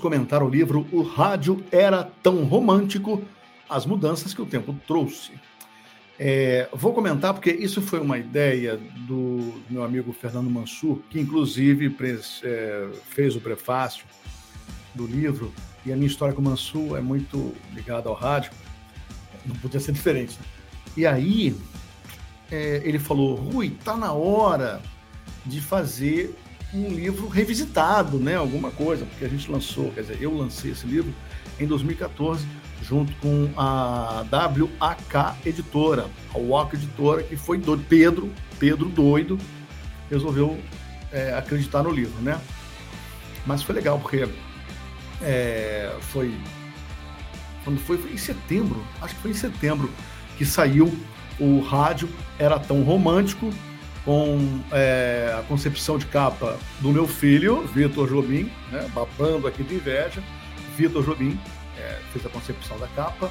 comentar 0.00 0.42
o 0.42 0.48
livro 0.48 0.86
O 0.90 1.02
Rádio 1.02 1.64
Era 1.70 2.10
Tão 2.22 2.44
Romântico, 2.44 3.22
as 3.68 3.86
mudanças 3.86 4.34
que 4.34 4.42
o 4.42 4.46
tempo 4.46 4.74
trouxe. 4.86 5.32
É, 6.18 6.68
vou 6.72 6.92
comentar 6.92 7.32
porque 7.32 7.50
isso 7.50 7.80
foi 7.80 7.98
uma 7.98 8.18
ideia 8.18 8.76
do 9.06 9.54
meu 9.70 9.82
amigo 9.82 10.12
Fernando 10.12 10.50
Mansur, 10.50 11.00
que 11.08 11.18
inclusive 11.18 11.96
é, 12.42 12.88
fez 13.08 13.36
o 13.36 13.40
prefácio 13.40 14.04
do 14.94 15.06
livro, 15.06 15.52
e 15.86 15.92
a 15.92 15.96
minha 15.96 16.06
história 16.06 16.34
com 16.34 16.42
o 16.42 16.44
Mansur 16.44 16.98
é 16.98 17.00
muito 17.00 17.54
ligada 17.72 18.08
ao 18.08 18.14
rádio, 18.14 18.52
não 19.46 19.56
podia 19.56 19.80
ser 19.80 19.92
diferente. 19.92 20.38
Né? 20.38 20.46
E 20.96 21.06
aí 21.06 21.56
é, 22.50 22.82
ele 22.84 22.98
falou, 22.98 23.34
Rui, 23.34 23.70
tá 23.82 23.96
na 23.96 24.12
hora 24.12 24.82
de 25.46 25.60
fazer 25.60 26.34
um 26.72 26.88
livro 26.88 27.28
revisitado, 27.28 28.18
né? 28.18 28.36
Alguma 28.36 28.70
coisa, 28.70 29.04
porque 29.04 29.24
a 29.24 29.28
gente 29.28 29.50
lançou, 29.50 29.90
quer 29.92 30.02
dizer, 30.02 30.18
eu 30.20 30.36
lancei 30.36 30.70
esse 30.70 30.86
livro 30.86 31.12
em 31.58 31.66
2014 31.66 32.46
junto 32.82 33.12
com 33.16 33.50
a 33.56 34.24
WAK 34.32 35.36
Editora, 35.46 36.06
a 36.34 36.38
WAK 36.38 36.74
Editora, 36.74 37.22
que 37.22 37.36
foi 37.36 37.58
do 37.58 37.76
Pedro, 37.76 38.32
Pedro 38.58 38.88
doido, 38.88 39.38
resolveu 40.10 40.58
é, 41.12 41.34
acreditar 41.34 41.82
no 41.82 41.90
livro, 41.90 42.20
né? 42.22 42.40
Mas 43.46 43.62
foi 43.62 43.74
legal, 43.74 43.98
porque 43.98 44.28
é, 45.22 45.94
foi, 46.00 46.34
quando 47.64 47.78
foi, 47.80 47.98
foi 47.98 48.12
em 48.12 48.16
setembro, 48.16 48.84
acho 49.00 49.14
que 49.14 49.22
foi 49.22 49.30
em 49.30 49.34
setembro, 49.34 49.90
que 50.36 50.44
saiu 50.44 50.92
o 51.38 51.60
rádio, 51.60 52.08
era 52.38 52.58
tão 52.58 52.82
romântico, 52.82 53.50
com 54.04 54.60
é, 54.72 55.34
a 55.38 55.42
concepção 55.42 55.98
de 55.98 56.06
capa 56.06 56.58
do 56.80 56.90
meu 56.90 57.06
filho, 57.06 57.66
Vitor 57.66 58.08
Jobim, 58.08 58.50
né, 58.70 58.88
babando 58.94 59.46
aqui 59.46 59.62
de 59.62 59.74
inveja. 59.74 60.22
Vitor 60.76 61.04
Jobim 61.04 61.38
é, 61.76 61.98
fez 62.12 62.24
a 62.24 62.28
concepção 62.28 62.78
da 62.78 62.88
capa. 62.88 63.30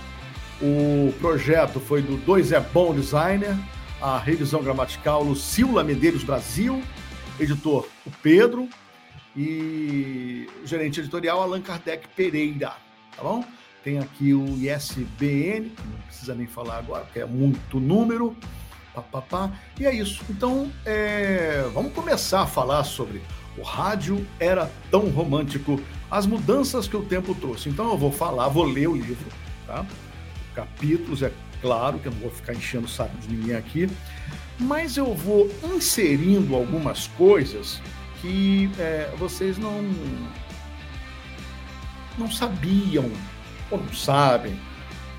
O 0.61 1.13
projeto 1.19 1.79
foi 1.79 2.01
do 2.01 2.17
Dois 2.17 2.51
é 2.51 2.59
Bom 2.59 2.93
Designer, 2.93 3.55
a 4.01 4.17
revisão 4.17 4.61
gramatical 4.61 5.23
Lucila 5.23 5.83
Medeiros 5.83 6.23
Brasil, 6.23 6.81
editor 7.39 7.87
o 8.05 8.11
Pedro 8.21 8.67
e 9.35 10.47
gerente 10.65 10.99
editorial 10.99 11.41
Allan 11.41 11.61
Kardec 11.61 12.07
Pereira, 12.09 12.73
tá 13.15 13.23
bom? 13.23 13.43
Tem 13.83 13.99
aqui 13.99 14.33
o 14.33 14.45
ISBN, 14.57 15.71
não 15.79 16.01
precisa 16.05 16.35
nem 16.35 16.45
falar 16.45 16.79
agora, 16.79 17.05
porque 17.05 17.19
é 17.19 17.25
muito 17.25 17.79
número. 17.79 18.35
Pá, 19.01 19.21
pá, 19.21 19.21
pá. 19.21 19.51
E 19.79 19.85
é 19.85 19.93
isso. 19.93 20.23
Então, 20.29 20.71
é... 20.85 21.69
vamos 21.73 21.93
começar 21.93 22.41
a 22.41 22.47
falar 22.47 22.83
sobre 22.83 23.21
o 23.57 23.61
rádio 23.61 24.25
era 24.39 24.71
tão 24.89 25.09
romântico, 25.09 25.81
as 26.09 26.25
mudanças 26.25 26.87
que 26.87 26.95
o 26.95 27.03
tempo 27.03 27.35
trouxe. 27.35 27.69
Então, 27.69 27.89
eu 27.89 27.97
vou 27.97 28.11
falar, 28.11 28.47
vou 28.47 28.63
ler 28.63 28.87
o 28.87 28.95
livro, 28.95 29.27
tá? 29.67 29.85
Capítulos, 30.55 31.21
é 31.21 31.31
claro 31.61 31.99
que 31.99 32.07
eu 32.07 32.11
não 32.11 32.19
vou 32.19 32.31
ficar 32.31 32.53
enchendo 32.53 32.85
o 32.85 32.89
saco 32.89 33.15
de 33.17 33.27
ninguém 33.27 33.55
aqui, 33.55 33.89
mas 34.57 34.97
eu 34.97 35.13
vou 35.13 35.49
inserindo 35.75 36.55
algumas 36.55 37.07
coisas 37.07 37.81
que 38.21 38.69
é, 38.79 39.13
vocês 39.17 39.57
não 39.57 39.81
não 42.17 42.29
sabiam 42.29 43.09
ou 43.71 43.77
não 43.77 43.93
sabem, 43.93 44.59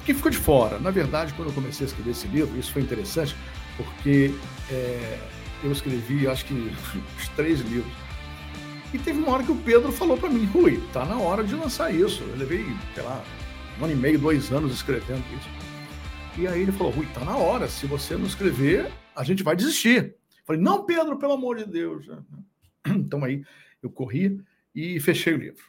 que 0.05 0.13
ficou 0.13 0.31
de 0.31 0.37
fora. 0.37 0.79
Na 0.79 0.91
verdade, 0.91 1.33
quando 1.35 1.49
eu 1.49 1.55
comecei 1.55 1.87
a 1.87 1.89
escrever 1.89 2.11
esse 2.11 2.27
livro, 2.27 2.59
isso 2.59 2.73
foi 2.73 2.83
interessante, 2.83 3.35
porque 3.85 4.35
é, 4.71 5.19
eu 5.63 5.73
escrevi, 5.73 6.27
acho 6.27 6.45
que, 6.45 6.55
os 7.19 7.29
três 7.31 7.61
livros. 7.61 7.93
E 8.93 8.99
teve 8.99 9.19
uma 9.19 9.31
hora 9.31 9.45
que 9.45 9.53
o 9.53 9.57
Pedro 9.57 9.93
falou 9.93 10.17
para 10.19 10.29
mim, 10.29 10.45
Rui, 10.47 10.83
tá 10.93 11.05
na 11.05 11.19
hora 11.19 11.45
de 11.45 11.55
lançar 11.55 11.95
isso. 11.95 12.25
Eu 12.25 12.37
levei, 12.37 12.65
sei 12.95 13.03
lá, 13.03 13.25
um 13.79 13.85
ano 13.85 13.93
e 13.93 13.97
meio, 13.97 14.19
dois 14.19 14.51
anos 14.53 14.73
escrevendo 14.73 15.25
isso. 15.37 16.41
E 16.41 16.47
aí 16.47 16.63
ele 16.63 16.73
falou, 16.73 16.93
Rui, 16.93 17.07
tá 17.15 17.25
na 17.25 17.37
hora, 17.37 17.69
se 17.69 17.87
você 17.87 18.17
não 18.17 18.27
escrever, 18.27 18.91
a 19.15 19.23
gente 19.23 19.43
vai 19.43 19.55
desistir. 19.55 20.05
Eu 20.05 20.45
falei, 20.45 20.61
não, 20.61 20.85
Pedro, 20.85 21.19
pelo 21.19 21.35
amor 21.35 21.57
de 21.57 21.67
Deus. 21.67 22.07
Então 22.87 23.23
aí 23.23 23.45
eu 23.83 23.91
corri 23.91 24.43
e 24.75 24.99
fechei 25.01 25.35
o 25.35 25.39
livro. 25.39 25.63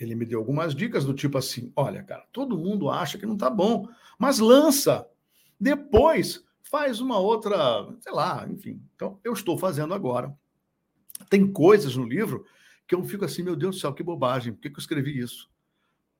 Ele 0.00 0.14
me 0.14 0.24
deu 0.24 0.38
algumas 0.38 0.74
dicas 0.74 1.04
do 1.04 1.14
tipo 1.14 1.38
assim: 1.38 1.72
olha, 1.76 2.02
cara, 2.02 2.24
todo 2.32 2.58
mundo 2.58 2.90
acha 2.90 3.18
que 3.18 3.26
não 3.26 3.36
tá 3.36 3.48
bom, 3.48 3.88
mas 4.18 4.38
lança. 4.38 5.06
Depois 5.58 6.44
faz 6.74 7.00
uma 7.00 7.20
outra, 7.20 7.88
sei 8.00 8.10
lá, 8.10 8.44
enfim. 8.50 8.82
Então, 8.96 9.20
eu 9.22 9.32
estou 9.32 9.56
fazendo 9.56 9.94
agora. 9.94 10.36
Tem 11.30 11.46
coisas 11.46 11.94
no 11.94 12.04
livro 12.04 12.44
que 12.84 12.96
eu 12.96 13.04
fico 13.04 13.24
assim, 13.24 13.44
meu 13.44 13.54
Deus 13.54 13.76
do 13.76 13.80
céu, 13.80 13.94
que 13.94 14.02
bobagem, 14.02 14.52
por 14.52 14.60
que, 14.60 14.70
que 14.70 14.76
eu 14.76 14.80
escrevi 14.80 15.16
isso? 15.16 15.48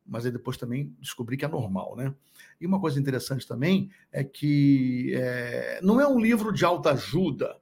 Mas 0.07 0.25
aí 0.25 0.31
depois 0.31 0.57
também 0.57 0.95
descobri 1.01 1.37
que 1.37 1.45
é 1.45 1.49
normal, 1.49 1.97
né? 1.97 2.15
E 2.61 2.67
uma 2.69 2.79
coisa 2.79 3.01
interessante 3.01 3.49
também 3.49 3.91
é 4.13 4.23
que 4.23 5.13
é, 5.17 5.81
não 5.83 6.01
é 6.01 6.07
um 6.07 6.21
livro 6.21 6.53
de 6.53 6.65
alta 6.65 6.93
ajuda, 6.93 7.59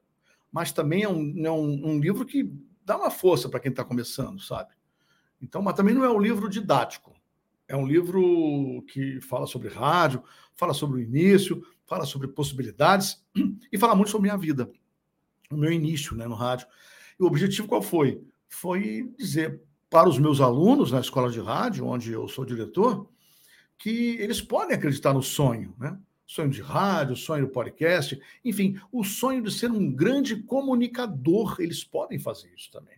mas 0.51 0.71
também 0.71 1.01
é 1.01 1.09
um, 1.09 1.33
é 1.47 1.51
um, 1.51 1.93
um 1.93 1.99
livro 1.99 2.27
que 2.27 2.47
dá 2.85 2.95
uma 2.95 3.09
força 3.09 3.49
para 3.49 3.59
quem 3.59 3.71
está 3.71 3.83
começando, 3.83 4.39
sabe? 4.39 4.71
Então, 5.41 5.63
mas 5.63 5.73
também 5.73 5.95
não 5.95 6.03
é 6.03 6.11
um 6.11 6.21
livro 6.21 6.47
didático. 6.47 7.11
É 7.67 7.75
um 7.75 7.87
livro 7.87 8.83
que 8.87 9.21
fala 9.21 9.47
sobre 9.47 9.69
rádio, 9.69 10.23
fala 10.53 10.73
sobre 10.73 10.99
o 10.99 11.03
início, 11.03 11.65
fala 11.85 12.05
sobre 12.05 12.27
possibilidades 12.27 13.23
e 13.71 13.77
fala 13.77 13.95
muito 13.95 14.11
sobre 14.11 14.29
a 14.29 14.33
minha 14.33 14.41
vida, 14.41 14.69
o 15.49 15.55
meu 15.55 15.71
início 15.71 16.15
né, 16.15 16.27
no 16.27 16.35
rádio. 16.35 16.67
E 17.19 17.23
o 17.23 17.27
objetivo 17.27 17.67
qual 17.67 17.81
foi? 17.81 18.21
Foi 18.49 19.11
dizer 19.17 19.61
para 19.89 20.09
os 20.09 20.17
meus 20.17 20.41
alunos 20.41 20.91
na 20.91 20.99
escola 20.99 21.29
de 21.29 21.39
rádio, 21.39 21.85
onde 21.85 22.11
eu 22.11 22.27
sou 22.27 22.43
diretor, 22.43 23.07
que 23.77 24.17
eles 24.19 24.41
podem 24.41 24.75
acreditar 24.75 25.13
no 25.13 25.21
sonho, 25.21 25.75
né? 25.77 25.97
Sonho 26.25 26.49
de 26.49 26.61
rádio, 26.61 27.15
sonho 27.15 27.45
do 27.45 27.51
podcast, 27.51 28.19
enfim, 28.43 28.79
o 28.91 29.03
sonho 29.03 29.43
de 29.43 29.51
ser 29.51 29.69
um 29.69 29.91
grande 29.91 30.37
comunicador, 30.37 31.57
eles 31.59 31.83
podem 31.83 32.17
fazer 32.17 32.51
isso 32.57 32.71
também. 32.71 32.95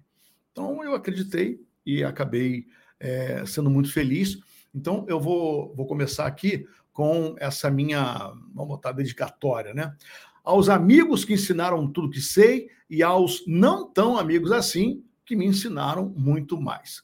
Então 0.51 0.81
eu 0.83 0.93
acreditei 0.93 1.59
e 1.85 2.03
acabei 2.03 2.67
é, 2.99 3.45
sendo 3.45 3.69
muito 3.69 3.91
feliz. 3.91 4.39
Então 4.75 5.05
eu 5.07 5.19
vou, 5.19 5.73
vou 5.73 5.87
começar 5.87 6.25
aqui 6.25 6.67
com 6.91 7.35
essa 7.39 7.71
minha, 7.71 8.31
vamos 8.53 8.67
botar, 8.67 8.91
dedicatória, 8.91 9.73
né? 9.73 9.95
Aos 10.43 10.69
amigos 10.69 11.23
que 11.23 11.33
ensinaram 11.33 11.87
tudo 11.91 12.09
que 12.09 12.21
sei 12.21 12.69
e 12.89 13.01
aos 13.01 13.43
não 13.47 13.89
tão 13.89 14.17
amigos 14.17 14.51
assim 14.51 15.03
que 15.25 15.35
me 15.35 15.45
ensinaram 15.45 16.13
muito 16.15 16.61
mais. 16.61 17.01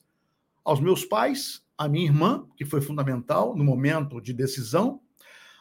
Aos 0.64 0.80
meus 0.80 1.04
pais, 1.04 1.64
a 1.78 1.88
minha 1.88 2.06
irmã, 2.06 2.46
que 2.56 2.66
foi 2.66 2.82
fundamental 2.82 3.56
no 3.56 3.64
momento 3.64 4.22
de 4.22 4.34
decisão, 4.34 5.02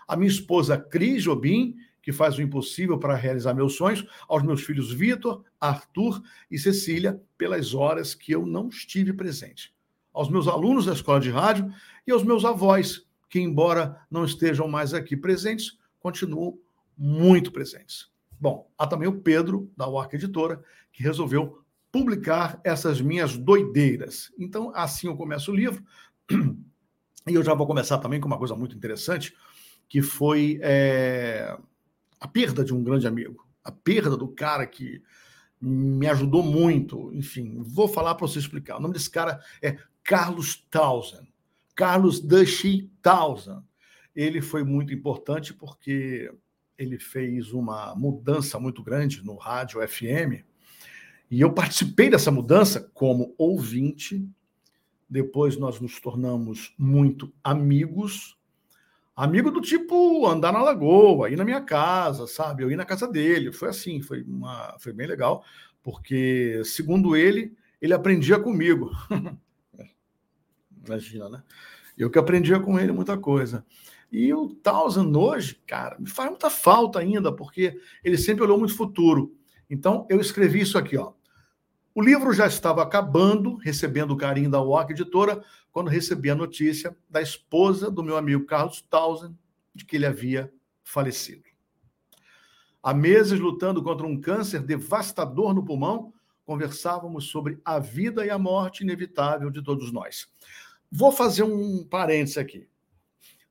a 0.07 0.17
minha 0.17 0.31
esposa 0.31 0.77
Cris 0.77 1.23
Jobim, 1.23 1.77
que 2.03 2.13
faz 2.13 2.37
o 2.37 2.43
impossível 2.43 2.99
para 2.99 3.15
realizar 3.15 3.55
meus 3.55 3.77
sonhos, 3.77 4.05
aos 4.29 4.43
meus 4.43 4.63
filhos 4.63 4.93
Vitor, 4.93 5.45
Arthur 5.61 6.21
e 6.51 6.59
Cecília, 6.59 7.21
pelas 7.39 7.75
horas 7.75 8.15
que 8.15 8.33
eu 8.33 8.45
não 8.45 8.69
estive 8.69 9.13
presente, 9.13 9.73
aos 10.21 10.29
meus 10.29 10.47
alunos 10.47 10.85
da 10.85 10.93
escola 10.93 11.19
de 11.19 11.31
rádio 11.31 11.73
e 12.07 12.13
aos 12.13 12.23
meus 12.23 12.45
avós, 12.45 13.07
que, 13.27 13.41
embora 13.41 13.99
não 14.11 14.23
estejam 14.23 14.69
mais 14.69 14.93
aqui 14.93 15.17
presentes, 15.17 15.79
continuam 15.99 16.59
muito 16.95 17.51
presentes. 17.51 18.11
Bom, 18.39 18.71
há 18.77 18.87
também 18.87 19.09
o 19.09 19.19
Pedro, 19.19 19.73
da 19.75 19.89
UARC 19.89 20.13
Editora, 20.13 20.63
que 20.93 21.03
resolveu 21.03 21.65
publicar 21.91 22.61
essas 22.63 23.01
minhas 23.01 23.35
doideiras. 23.35 24.31
Então, 24.39 24.71
assim 24.75 25.07
eu 25.07 25.17
começo 25.17 25.51
o 25.51 25.57
livro. 25.57 25.83
E 27.29 27.35
eu 27.35 27.45
já 27.45 27.53
vou 27.53 27.67
começar 27.67 27.99
também 27.99 28.19
com 28.19 28.27
uma 28.27 28.39
coisa 28.39 28.57
muito 28.57 28.75
interessante, 28.75 29.37
que 29.87 30.01
foi 30.01 30.59
é, 30.63 31.55
a 32.19 32.27
perda 32.27 32.65
de 32.65 32.73
um 32.73 32.83
grande 32.83 33.07
amigo, 33.07 33.47
a 33.63 33.71
perda 33.71 34.17
do 34.17 34.27
cara 34.27 34.67
que 34.67 35.03
me 35.61 36.07
ajudou 36.09 36.43
muito. 36.43 37.13
Enfim, 37.13 37.63
vou 37.63 37.87
falar 37.87 38.15
para 38.15 38.27
você 38.27 38.39
explicar. 38.39 38.79
O 38.79 38.81
nome 38.81 38.95
desse 38.95 39.11
cara 39.11 39.41
é 39.61 39.77
Carlos 40.05 40.57
Townsend. 40.71 41.29
Carlos 41.75 42.21
Dushi 42.21 42.91
Townsend. 43.03 43.63
Ele 44.15 44.41
foi 44.41 44.65
muito 44.65 44.93
importante 44.93 45.55
porque 45.55 46.33
ele 46.77 46.99
fez 46.99 47.53
uma 47.53 47.95
mudança 47.95 48.59
muito 48.59 48.83
grande 48.83 49.25
no 49.25 49.37
rádio 49.37 49.87
FM. 49.87 50.45
E 51.31 51.41
eu 51.41 51.53
participei 51.53 52.11
dessa 52.11 52.31
mudança 52.31 52.91
como 52.93 53.35
ouvinte. 53.39 54.27
Depois 55.09 55.57
nós 55.57 55.81
nos 55.81 56.01
tornamos 56.01 56.75
muito 56.79 57.33
amigos. 57.45 58.37
Amigo 59.15 59.51
do 59.51 59.61
tipo 59.61 60.27
andar 60.27 60.53
na 60.53 60.63
lagoa, 60.63 61.31
ir 61.31 61.37
na 61.37 61.45
minha 61.45 61.61
casa, 61.61 62.27
sabe? 62.27 62.63
Eu 62.63 62.71
ir 62.71 62.77
na 62.77 62.87
casa 62.87 63.07
dele. 63.07 63.53
Foi 63.53 63.69
assim, 63.69 64.01
foi, 64.01 64.23
uma, 64.23 64.77
foi 64.79 64.93
bem 64.93 65.07
legal, 65.07 65.45
porque, 65.83 66.63
segundo 66.65 67.15
ele, 67.15 67.55
ele 67.83 67.93
aprendia 67.93 68.39
comigo. 68.39 68.91
Imagina, 70.91 71.29
né? 71.29 71.43
Eu 71.97 72.11
que 72.11 72.19
aprendia 72.19 72.59
com 72.59 72.79
ele 72.79 72.91
muita 72.91 73.17
coisa. 73.17 73.65
E 74.11 74.33
o 74.35 74.49
Townsend 74.49 75.17
hoje, 75.17 75.55
cara, 75.67 75.97
me 76.01 76.09
faz 76.09 76.31
muita 76.31 76.51
falta 76.51 76.99
ainda, 76.99 77.31
porque 77.33 77.81
ele 78.03 78.19
sempre 78.19 78.43
olhou 78.43 78.59
muito 78.59 78.77
futuro. 78.77 79.33
Então, 79.69 80.05
eu 80.11 80.21
escrevi 80.21 80.61
isso 80.61 80.77
aqui, 80.77 80.97
ó. 80.97 81.13
O 81.95 82.03
livro 82.03 82.33
já 82.33 82.47
estava 82.47 82.83
acabando, 82.83 83.55
recebendo 83.57 84.13
o 84.13 84.17
carinho 84.17 84.51
da 84.51 84.61
Walk 84.61 84.93
Editora, 84.93 85.45
quando 85.71 85.89
recebi 85.89 86.29
a 86.29 86.35
notícia 86.35 86.97
da 87.09 87.23
esposa 87.23 87.91
do 87.91 88.03
meu 88.03 88.17
amigo 88.17 88.47
Carlos 88.47 88.81
Townsend 88.83 89.37
de 89.73 89.85
que 89.85 89.97
ele 89.97 90.07
havia 90.07 90.53
falecido. 90.83 91.43
Há 92.83 92.93
meses 92.93 93.39
lutando 93.39 93.83
contra 93.83 94.07
um 94.07 94.21
câncer 94.21 94.61
devastador 94.61 95.55
no 95.55 95.65
pulmão, 95.65 96.13
conversávamos 96.45 97.27
sobre 97.27 97.61
a 97.65 97.79
vida 97.79 98.27
e 98.27 98.31
a 98.31 98.39
morte 98.39 98.83
inevitável 98.83 99.51
de 99.51 99.63
todos 99.63 99.93
nós. 99.93 100.27
Vou 100.91 101.13
fazer 101.13 101.45
um 101.45 101.85
parênteses 101.85 102.39
aqui. 102.39 102.69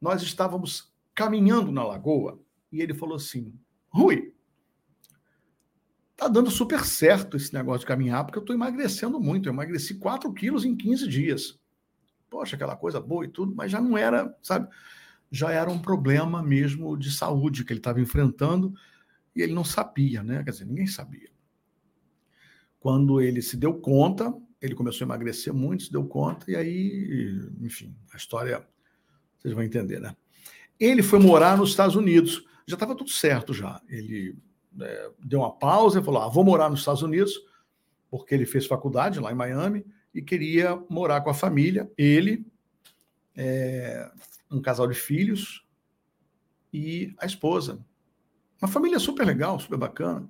Nós 0.02 0.22
estávamos 0.22 0.94
caminhando 1.16 1.72
na 1.72 1.86
lagoa 1.86 2.40
e 2.72 2.82
ele 2.82 2.94
falou 2.94 3.16
assim: 3.16 3.54
Rui, 3.90 4.34
tá 6.16 6.28
dando 6.28 6.52
super 6.52 6.84
certo 6.84 7.38
esse 7.38 7.54
negócio 7.54 7.82
de 7.82 7.86
caminhar, 7.86 8.26
porque 8.26 8.38
eu 8.38 8.42
estou 8.42 8.56
emagrecendo 8.56 9.20
muito. 9.20 9.48
Eu 9.48 9.54
emagreci 9.54 9.96
4 9.96 10.32
quilos 10.34 10.66
em 10.66 10.76
15 10.76 11.08
dias. 11.08 11.60
Poxa, 12.30 12.56
aquela 12.56 12.76
coisa 12.76 13.00
boa 13.00 13.26
e 13.26 13.30
tudo, 13.30 13.56
mas 13.56 13.72
já 13.72 13.82
não 13.82 13.98
era, 13.98 14.38
sabe? 14.42 14.68
Já 15.32 15.52
era 15.52 15.70
um 15.70 15.80
problema 15.80 16.44
mesmo 16.44 16.98
de 16.98 17.12
saúde 17.12 17.64
que 17.64 17.72
ele 17.72 17.80
estava 17.80 18.02
enfrentando 18.02 18.74
e 19.36 19.42
ele 19.42 19.54
não 19.54 19.64
sabia, 19.64 20.22
né? 20.22 20.44
Quer 20.44 20.52
dizer, 20.52 20.66
ninguém 20.66 20.88
sabia. 20.88 21.30
Quando 22.80 23.20
ele 23.22 23.42
se 23.42 23.58
deu 23.58 23.74
conta, 23.80 24.34
ele 24.62 24.76
começou 24.76 25.06
a 25.06 25.08
emagrecer 25.08 25.54
muito, 25.54 25.84
se 25.84 25.92
deu 25.92 26.06
conta, 26.06 26.50
e 26.52 26.56
aí, 26.56 27.50
enfim, 27.62 27.96
a 28.14 28.18
história 28.18 28.68
vocês 29.40 29.54
vão 29.54 29.64
entender, 29.64 30.00
né? 30.00 30.16
Ele 30.80 31.02
foi 31.02 31.20
morar 31.20 31.58
nos 31.58 31.70
Estados 31.70 31.96
Unidos, 31.96 32.46
já 32.68 32.76
estava 32.76 32.96
tudo 32.96 33.10
certo 33.10 33.54
já. 33.54 33.82
Ele 33.88 34.38
é, 34.80 35.12
deu 35.20 35.40
uma 35.40 35.52
pausa 35.52 36.00
e 36.00 36.04
falou: 36.04 36.22
ah, 36.22 36.28
vou 36.28 36.44
morar 36.44 36.70
nos 36.70 36.80
Estados 36.80 37.02
Unidos, 37.02 37.34
porque 38.10 38.34
ele 38.34 38.46
fez 38.46 38.66
faculdade 38.66 39.20
lá 39.20 39.32
em 39.32 39.36
Miami 39.36 39.86
e 40.14 40.22
queria 40.22 40.76
morar 40.90 41.22
com 41.22 41.30
a 41.30 41.34
família, 41.34 41.90
ele, 41.98 42.46
é, 43.36 44.10
um 44.52 44.62
casal 44.62 44.88
de 44.88 44.96
filhos 44.96 45.66
e 46.74 47.14
a 47.18 47.26
esposa. 47.26 47.84
Uma 48.62 48.68
família 48.68 49.00
super 49.00 49.26
legal, 49.26 49.60
super 49.60 49.78
bacana. 49.78 50.30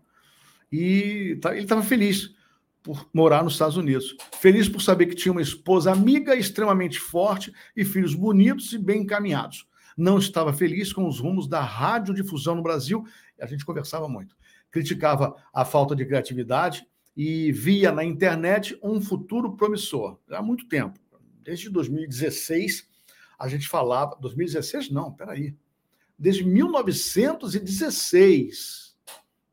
E 0.72 1.38
tá, 1.42 1.54
ele 1.54 1.64
estava 1.64 1.81
feliz 1.81 2.36
por 2.81 3.08
morar 3.14 3.44
nos 3.44 3.54
Estados 3.54 3.78
Unidos. 3.78 4.16
Feliz 4.40 4.68
por 4.70 4.81
saber 4.81 5.06
que 5.08 5.16
tinha 5.16 5.31
uma 5.31 5.42
esposa 5.42 5.92
amiga, 5.92 6.36
extremamente 6.36 7.00
forte 7.00 7.52
e 7.76 7.86
filhos 7.86 8.16
bonitos 8.16 8.72
e 8.74 8.78
bem 8.78 9.02
encaminhados. 9.02 9.68
Não 9.98 10.18
estava 10.18 10.54
feliz 10.54 10.94
com 10.94 11.08
os 11.08 11.20
rumos 11.20 11.48
da 11.48 11.62
radiodifusão 11.62 12.56
no 12.56 12.64
Brasil. 12.64 13.06
A 13.40 13.46
gente 13.46 13.66
conversava 13.66 14.08
muito. 14.08 14.36
Criticava 14.72 15.36
a 15.54 15.66
falta 15.66 15.96
de 15.96 16.06
criatividade 16.06 16.88
e 17.18 17.52
via 17.52 17.92
na 17.92 18.04
internet 18.04 18.80
um 18.81 19.02
futuro 19.02 19.58
promissor. 19.58 20.18
Há 20.30 20.42
muito 20.42 20.70
tempo. 20.70 20.98
Desde 21.42 21.70
2016, 21.70 22.88
a 23.38 23.50
gente 23.50 23.68
falava. 23.68 24.18
2016? 24.22 24.90
Não, 24.90 25.12
peraí. 25.12 25.54
Desde 26.18 26.46
1916, 26.46 28.96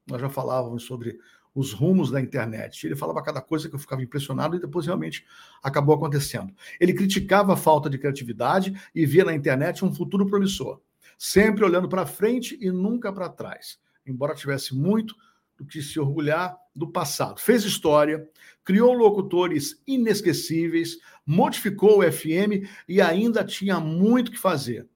nós 0.06 0.20
já 0.20 0.28
falávamos 0.28 0.84
sobre 0.84 1.18
os 1.56 1.72
rumos 1.72 2.10
da 2.10 2.20
internet. 2.20 2.86
Ele 2.86 2.94
falava 2.94 3.22
cada 3.22 3.40
coisa 3.40 3.66
que 3.66 3.74
eu 3.74 3.78
ficava 3.78 4.02
impressionado 4.02 4.56
e 4.56 4.60
depois 4.60 4.84
realmente 4.84 5.24
acabou 5.62 5.94
acontecendo. 5.94 6.54
Ele 6.78 6.92
criticava 6.92 7.54
a 7.54 7.56
falta 7.56 7.88
de 7.88 7.96
criatividade 7.96 8.78
e 8.94 9.06
via 9.06 9.24
na 9.24 9.34
internet 9.34 9.82
um 9.82 9.92
futuro 9.92 10.26
promissor, 10.26 10.82
sempre 11.16 11.64
olhando 11.64 11.88
para 11.88 12.04
frente 12.04 12.58
e 12.60 12.70
nunca 12.70 13.10
para 13.10 13.30
trás, 13.30 13.78
embora 14.06 14.34
tivesse 14.34 14.76
muito 14.76 15.16
do 15.56 15.64
que 15.64 15.80
se 15.80 15.98
orgulhar 15.98 16.54
do 16.74 16.86
passado. 16.86 17.40
Fez 17.40 17.64
história, 17.64 18.28
criou 18.62 18.92
locutores 18.92 19.82
inesquecíveis, 19.86 20.98
modificou 21.24 22.00
o 22.00 22.12
FM 22.12 22.68
e 22.86 23.00
ainda 23.00 23.42
tinha 23.42 23.80
muito 23.80 24.30
que 24.30 24.38
fazer. 24.38 24.86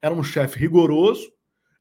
Era 0.00 0.14
um 0.14 0.24
chefe 0.24 0.58
rigoroso 0.58 1.30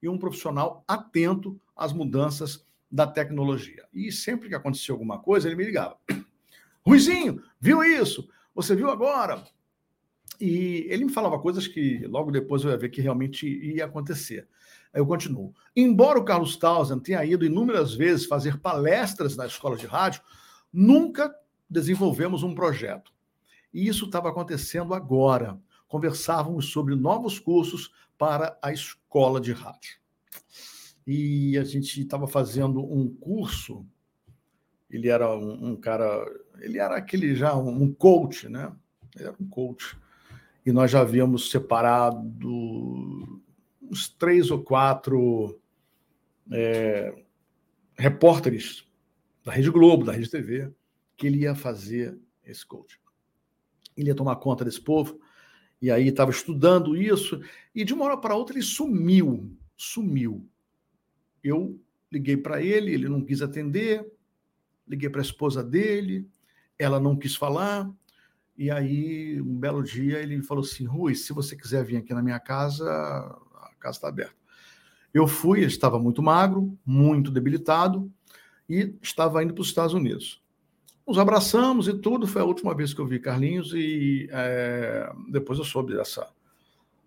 e 0.04 0.10
um 0.10 0.18
profissional 0.18 0.84
atento 0.86 1.58
às 1.74 1.94
mudanças 1.94 2.65
da 2.92 3.08
tecnologia. 3.08 3.86
E 3.94 4.12
sempre 4.12 4.50
que 4.50 4.56
acontecia 4.56 4.94
alguma 4.94 5.20
coisa, 5.20 5.48
ele 5.48 5.56
me 5.56 5.66
ligava. 5.66 5.98
Ruizinho, 6.86 7.42
viu 7.60 7.84
isso? 7.84 8.28
Você 8.54 8.76
viu 8.76 8.90
agora? 8.90 9.44
E 10.40 10.86
ele 10.90 11.06
me 11.06 11.12
falava 11.12 11.40
coisas 11.40 11.68
que 11.68 12.06
logo 12.08 12.32
depois 12.32 12.64
eu 12.64 12.72
ia 12.72 12.78
ver 12.78 12.90
que 12.90 13.02
realmente 13.02 13.48
ia 13.48 13.86
acontecer. 13.86 14.48
Aí 14.94 15.02
eu 15.02 15.06
continuo. 15.06 15.54
Embora 15.76 16.20
o 16.20 16.26
Carlos 16.26 16.58
Townsend 16.58 17.02
tenha 17.02 17.24
ido 17.26 17.46
inúmeras 17.46 17.94
vezes 17.94 18.26
fazer 18.26 18.60
palestras 18.60 19.36
na 19.36 19.46
escola 19.46 19.76
de 19.78 19.86
rádio, 19.86 20.22
nunca 20.72 21.34
desenvolvemos 21.70 22.44
um 22.44 22.54
projeto. 22.54 23.12
E 23.74 23.88
isso 23.88 24.06
estava 24.06 24.30
acontecendo 24.30 24.94
agora. 24.94 25.60
Conversávamos 25.88 26.72
sobre 26.72 26.96
novos 26.96 27.40
cursos 27.40 27.92
para 28.18 28.58
a 28.62 28.72
escola 28.72 29.42
de 29.42 29.52
rádio 29.52 30.06
e 31.06 31.57
a 31.57 31.63
gente 31.63 32.02
estava 32.02 32.28
fazendo 32.28 32.84
um 32.84 33.07
curso. 33.07 33.86
Ele 34.90 35.10
era 35.10 35.36
um, 35.36 35.72
um, 35.72 35.75
cara, 35.75 36.25
ele 36.60 36.80
era 36.80 36.96
aquele 36.96 37.36
já 37.36 37.56
um 37.56 37.94
coach, 37.94 38.50
né? 38.50 38.74
Ele 39.16 39.25
era 39.25 39.36
um 39.40 39.48
coach. 39.48 39.98
E 40.66 40.72
nós 40.72 40.90
já 40.90 41.02
havíamos 41.02 41.52
separado 41.52 43.42
uns 43.81 44.10
três 44.10 44.50
ou 44.50 44.63
quatro 44.63 45.60
é, 46.52 47.24
repórteres 47.96 48.86
da 49.44 49.52
Rede 49.52 49.69
Globo, 49.69 50.06
da 50.06 50.12
Rede 50.12 50.30
TV, 50.30 50.72
que 51.16 51.28
ele 51.28 51.40
ia 51.40 51.54
fazer 51.54 52.18
esse 52.44 52.66
coach. 52.66 53.00
Ele 53.96 54.10
ia 54.10 54.16
tomar 54.16 54.36
conta 54.38 54.66
desse 54.66 54.81
povo, 54.81 55.19
e 55.81 55.92
aí 55.92 56.07
estava 56.07 56.31
estudando 56.31 56.98
isso, 56.98 57.40
e 57.74 57.86
de 57.86 57.94
uma 57.94 58.06
hora 58.06 58.18
para 58.18 58.36
outra 58.36 58.56
ele 58.56 58.66
sumiu, 58.66 59.56
sumiu. 59.78 60.50
Eu 61.45 61.80
liguei 62.12 62.36
para 62.36 62.59
ele, 62.59 62.92
ele 62.92 63.07
não 63.07 63.21
quis 63.21 63.39
atender, 63.44 64.03
liguei 64.88 65.12
para 65.12 65.21
a 65.21 65.24
esposa 65.24 65.63
dele, 65.63 66.27
ela 66.77 67.00
não 67.00 67.15
quis 67.15 67.36
falar. 67.36 67.88
E 68.57 68.71
aí, 68.71 69.39
um 69.39 69.56
belo 69.56 69.83
dia, 69.83 70.18
ele 70.18 70.42
falou 70.42 70.63
assim: 70.63 70.86
Rui, 70.86 71.13
se 71.13 71.31
você 71.33 71.56
quiser 71.56 71.86
vir 71.86 71.97
aqui 71.97 72.15
na 72.15 72.24
minha 72.24 72.39
casa, 72.39 72.89
a 72.89 73.71
casa 73.80 73.97
está 73.97 74.07
aberta. 74.07 74.33
Eu 75.13 75.27
fui, 75.27 75.59
ele 75.59 75.68
estava 75.68 76.00
muito 76.00 76.19
magro, 76.24 76.75
muito 76.83 77.30
debilitado, 77.30 78.11
e 78.68 78.95
estava 79.04 79.44
indo 79.44 79.54
para 79.54 79.61
os 79.61 79.68
Estados 79.68 79.94
Unidos. 79.94 80.44
Nos 81.06 81.19
abraçamos 81.19 81.87
e 81.87 81.94
tudo. 81.94 82.25
Foi 82.25 82.42
a 82.42 82.45
última 82.45 82.73
vez 82.73 82.92
que 82.92 82.99
eu 82.99 83.06
vi 83.06 83.19
Carlinhos, 83.19 83.71
e 83.71 84.28
é, 84.31 85.14
depois 85.30 85.59
eu 85.59 85.66
soube 85.66 85.94
dessa 85.94 86.28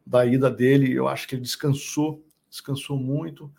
da 0.07 0.25
ida 0.25 0.49
dele. 0.49 0.93
Eu 0.93 1.09
acho 1.09 1.27
que 1.27 1.35
ele 1.35 1.43
descansou, 1.43 2.25
descansou 2.49 2.97
muito 2.97 3.53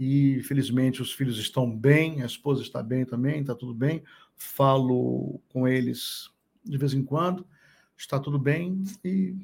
e 0.00 0.42
felizmente 0.44 1.02
os 1.02 1.12
filhos 1.12 1.38
estão 1.38 1.70
bem, 1.70 2.22
a 2.22 2.26
esposa 2.26 2.62
está 2.62 2.82
bem 2.82 3.04
também, 3.04 3.42
está 3.42 3.54
tudo 3.54 3.74
bem. 3.74 4.02
Falo 4.34 5.38
com 5.50 5.68
eles 5.68 6.30
de 6.64 6.78
vez 6.78 6.94
em 6.94 7.04
quando, 7.04 7.46
está 7.98 8.18
tudo 8.18 8.38
bem 8.38 8.82
e 9.04 9.36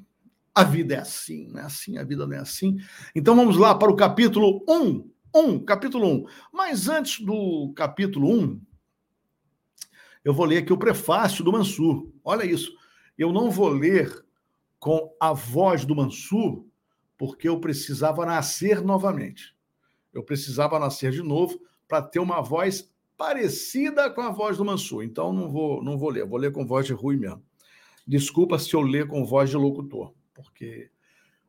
a 0.54 0.64
vida 0.64 0.94
é 0.94 0.98
assim, 0.98 1.48
não 1.48 1.60
é 1.60 1.64
assim, 1.64 1.98
a 1.98 2.04
vida 2.04 2.26
não 2.26 2.34
é 2.34 2.38
assim. 2.38 2.78
Então 3.14 3.36
vamos 3.36 3.58
lá 3.58 3.74
para 3.74 3.92
o 3.92 3.96
capítulo 3.96 4.64
1. 4.66 5.10
1, 5.34 5.58
capítulo 5.66 6.08
1. 6.08 6.26
Mas 6.50 6.88
antes 6.88 7.22
do 7.22 7.74
capítulo 7.76 8.32
1, 8.32 8.60
eu 10.24 10.32
vou 10.32 10.46
ler 10.46 10.58
aqui 10.58 10.72
o 10.72 10.78
prefácio 10.78 11.44
do 11.44 11.52
Mansur. 11.52 12.10
Olha 12.24 12.46
isso. 12.46 12.74
Eu 13.18 13.30
não 13.30 13.50
vou 13.50 13.68
ler 13.68 14.24
com 14.78 15.14
a 15.20 15.34
voz 15.34 15.84
do 15.84 15.94
Mansur, 15.94 16.64
porque 17.18 17.46
eu 17.46 17.60
precisava 17.60 18.24
nascer 18.24 18.80
novamente. 18.80 19.55
Eu 20.16 20.22
precisava 20.22 20.78
nascer 20.78 21.12
de 21.12 21.22
novo 21.22 21.60
para 21.86 22.00
ter 22.00 22.18
uma 22.18 22.40
voz 22.40 22.90
parecida 23.18 24.10
com 24.10 24.22
a 24.22 24.30
voz 24.30 24.56
do 24.56 24.64
Mansur. 24.64 25.02
Então 25.04 25.30
não 25.30 25.50
vou, 25.50 25.84
não 25.84 25.98
vou 25.98 26.08
ler, 26.08 26.26
vou 26.26 26.38
ler 26.38 26.50
com 26.52 26.66
voz 26.66 26.86
de 26.86 26.94
Rui 26.94 27.18
mesmo. 27.18 27.42
Desculpa 28.06 28.58
se 28.58 28.72
eu 28.72 28.80
ler 28.80 29.06
com 29.06 29.26
voz 29.26 29.50
de 29.50 29.56
locutor, 29.56 30.14
porque 30.32 30.90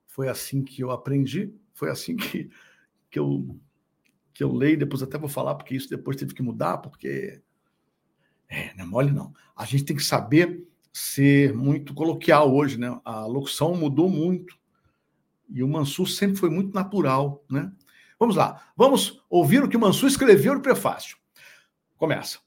foi 0.05 0.27
assim 0.27 0.63
que 0.63 0.81
eu 0.81 0.91
aprendi, 0.91 1.53
foi 1.73 1.89
assim 1.89 2.17
que, 2.17 2.49
que 3.09 3.17
eu 3.17 3.57
que 4.33 4.43
eu 4.43 4.51
leio, 4.51 4.77
depois 4.77 5.01
até 5.01 5.17
vou 5.17 5.29
falar, 5.29 5.55
porque 5.55 5.75
isso 5.75 5.89
depois 5.89 6.17
teve 6.17 6.33
que 6.33 6.43
mudar, 6.43 6.77
porque 6.77 7.41
é, 8.49 8.73
não 8.75 8.83
é 8.83 8.87
mole 8.87 9.11
não. 9.11 9.33
A 9.55 9.65
gente 9.65 9.85
tem 9.85 9.95
que 9.95 10.03
saber 10.03 10.67
ser 10.91 11.53
muito 11.53 11.93
coloquial 11.93 12.53
hoje, 12.53 12.77
né? 12.77 12.99
A 13.05 13.25
locução 13.25 13.75
mudou 13.75 14.09
muito. 14.09 14.55
E 15.49 15.63
o 15.63 15.67
Mansur 15.67 16.07
sempre 16.07 16.35
foi 16.35 16.49
muito 16.49 16.73
natural, 16.73 17.43
né? 17.49 17.71
Vamos 18.19 18.35
lá, 18.35 18.71
vamos 18.75 19.23
ouvir 19.29 19.63
o 19.63 19.69
que 19.69 19.77
Mansur 19.77 20.09
escreveu 20.09 20.55
no 20.55 20.61
prefácio. 20.61 21.17
Começa. 21.97 22.39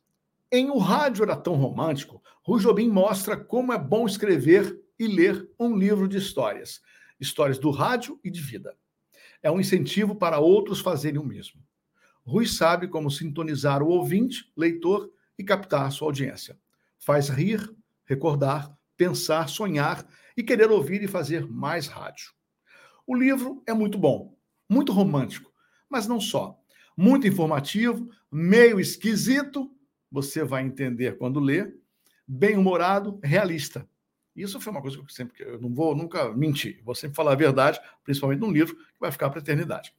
Em 0.50 0.68
O 0.68 0.78
Rádio 0.78 1.22
Era 1.22 1.36
Tão 1.36 1.54
Romântico, 1.54 2.20
Rui 2.42 2.60
Jobim 2.60 2.88
mostra 2.88 3.36
como 3.36 3.72
é 3.72 3.78
bom 3.78 4.04
escrever 4.04 4.76
e 4.98 5.06
ler 5.06 5.48
um 5.58 5.76
livro 5.76 6.08
de 6.08 6.16
histórias. 6.16 6.80
Histórias 7.20 7.56
do 7.56 7.70
rádio 7.70 8.18
e 8.24 8.30
de 8.30 8.40
vida. 8.40 8.76
É 9.40 9.50
um 9.50 9.60
incentivo 9.60 10.16
para 10.16 10.40
outros 10.40 10.80
fazerem 10.80 11.20
o 11.20 11.24
mesmo. 11.24 11.62
Rui 12.24 12.46
sabe 12.46 12.88
como 12.88 13.10
sintonizar 13.10 13.80
o 13.80 13.88
ouvinte, 13.88 14.52
leitor 14.56 15.08
e 15.38 15.44
captar 15.44 15.92
sua 15.92 16.08
audiência. 16.08 16.58
faz 16.98 17.28
rir, 17.28 17.74
recordar, 18.04 18.76
pensar, 18.96 19.48
sonhar 19.48 20.04
e 20.36 20.42
querer 20.42 20.70
ouvir 20.70 21.02
e 21.02 21.08
fazer 21.08 21.46
mais 21.46 21.86
rádio. 21.86 22.32
O 23.06 23.16
livro 23.16 23.62
é 23.66 23.72
muito 23.72 23.96
bom, 23.96 24.36
muito 24.68 24.92
romântico, 24.92 25.49
mas 25.90 26.06
não 26.06 26.20
só. 26.20 26.58
Muito 26.96 27.26
informativo, 27.26 28.08
meio 28.30 28.78
esquisito, 28.78 29.70
você 30.10 30.44
vai 30.44 30.62
entender 30.62 31.18
quando 31.18 31.40
ler, 31.40 31.76
bem-humorado, 32.26 33.18
realista. 33.22 33.88
Isso 34.34 34.60
foi 34.60 34.70
uma 34.70 34.80
coisa 34.80 34.96
que 34.96 35.02
eu 35.02 35.08
sempre 35.08 35.42
eu 35.42 35.60
não 35.60 35.74
vou 35.74 35.94
nunca 35.94 36.32
mentir, 36.32 36.80
vou 36.84 36.94
sempre 36.94 37.16
falar 37.16 37.32
a 37.32 37.36
verdade, 37.36 37.80
principalmente 38.04 38.40
num 38.40 38.52
livro 38.52 38.76
que 38.76 39.00
vai 39.00 39.10
ficar 39.10 39.28
para 39.28 39.40
a 39.40 39.42
eternidade. 39.42 39.92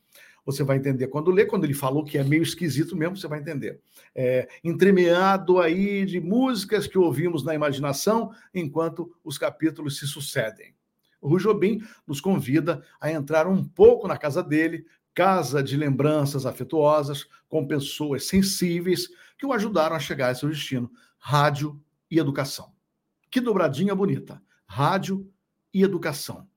Você 0.44 0.64
vai 0.64 0.78
entender 0.78 1.08
quando 1.08 1.30
lê, 1.30 1.46
quando 1.46 1.66
ele 1.66 1.74
falou 1.74 2.04
que 2.04 2.18
é 2.18 2.24
meio 2.24 2.42
esquisito 2.42 2.96
mesmo, 2.96 3.16
você 3.16 3.28
vai 3.28 3.40
entender. 3.40 3.80
É, 4.16 4.48
entremeado 4.64 5.60
aí 5.60 6.06
de 6.06 6.20
músicas 6.20 6.88
que 6.88 6.98
ouvimos 6.98 7.44
na 7.44 7.54
imaginação 7.54 8.32
enquanto 8.54 9.14
os 9.24 9.38
capítulos 9.38 10.00
se 10.00 10.08
sucedem. 10.08 10.74
O 11.22 11.30
Rui 11.30 11.40
Jobim 11.40 11.84
nos 12.08 12.20
convida 12.20 12.84
a 13.00 13.12
entrar 13.12 13.48
um 13.48 13.64
pouco 13.64 14.08
na 14.08 14.18
casa 14.18 14.42
dele, 14.42 14.86
casa 15.14 15.62
de 15.62 15.76
lembranças 15.76 16.46
afetuosas, 16.46 17.28
com 17.50 17.68
pessoas 17.68 18.28
sensíveis 18.28 19.10
que 19.38 19.46
o 19.46 19.54
ajudaram 19.54 19.96
a 19.96 20.00
chegar 20.00 20.30
a 20.30 20.36
seu 20.36 20.50
destino: 20.50 20.92
rádio 21.18 21.82
e 22.10 22.20
educação. 22.20 22.74
Que 23.30 23.40
dobradinha 23.40 23.96
bonita. 23.96 24.42
Rádio 24.66 25.30
e 25.74 25.84
educação. 25.84 26.48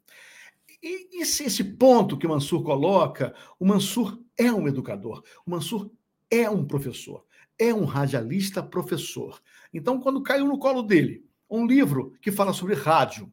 E 0.83 1.23
esse, 1.23 1.45
esse 1.45 1.65
ponto 1.65 2.19
que 2.19 2.27
o 2.27 2.31
Mansur 2.31 2.63
coloca, 2.63 3.35
o 3.59 3.65
Mansur 3.65 4.21
é 4.37 4.53
um 4.53 4.69
educador, 4.69 5.23
o 5.47 5.51
Mansur 5.51 5.91
é 6.31 6.51
um 6.51 6.65
professor, 6.65 7.25
é 7.59 7.73
um 7.73 7.85
radialista 7.85 8.63
professor. 8.63 9.41
Então, 9.73 9.99
quando 9.99 10.23
caiu 10.23 10.47
no 10.47 10.59
colo 10.59 10.83
dele 10.83 11.25
um 11.49 11.67
livro 11.67 12.13
que 12.21 12.33
fala 12.33 12.53
sobre 12.53 12.75
rádio, 12.75 13.33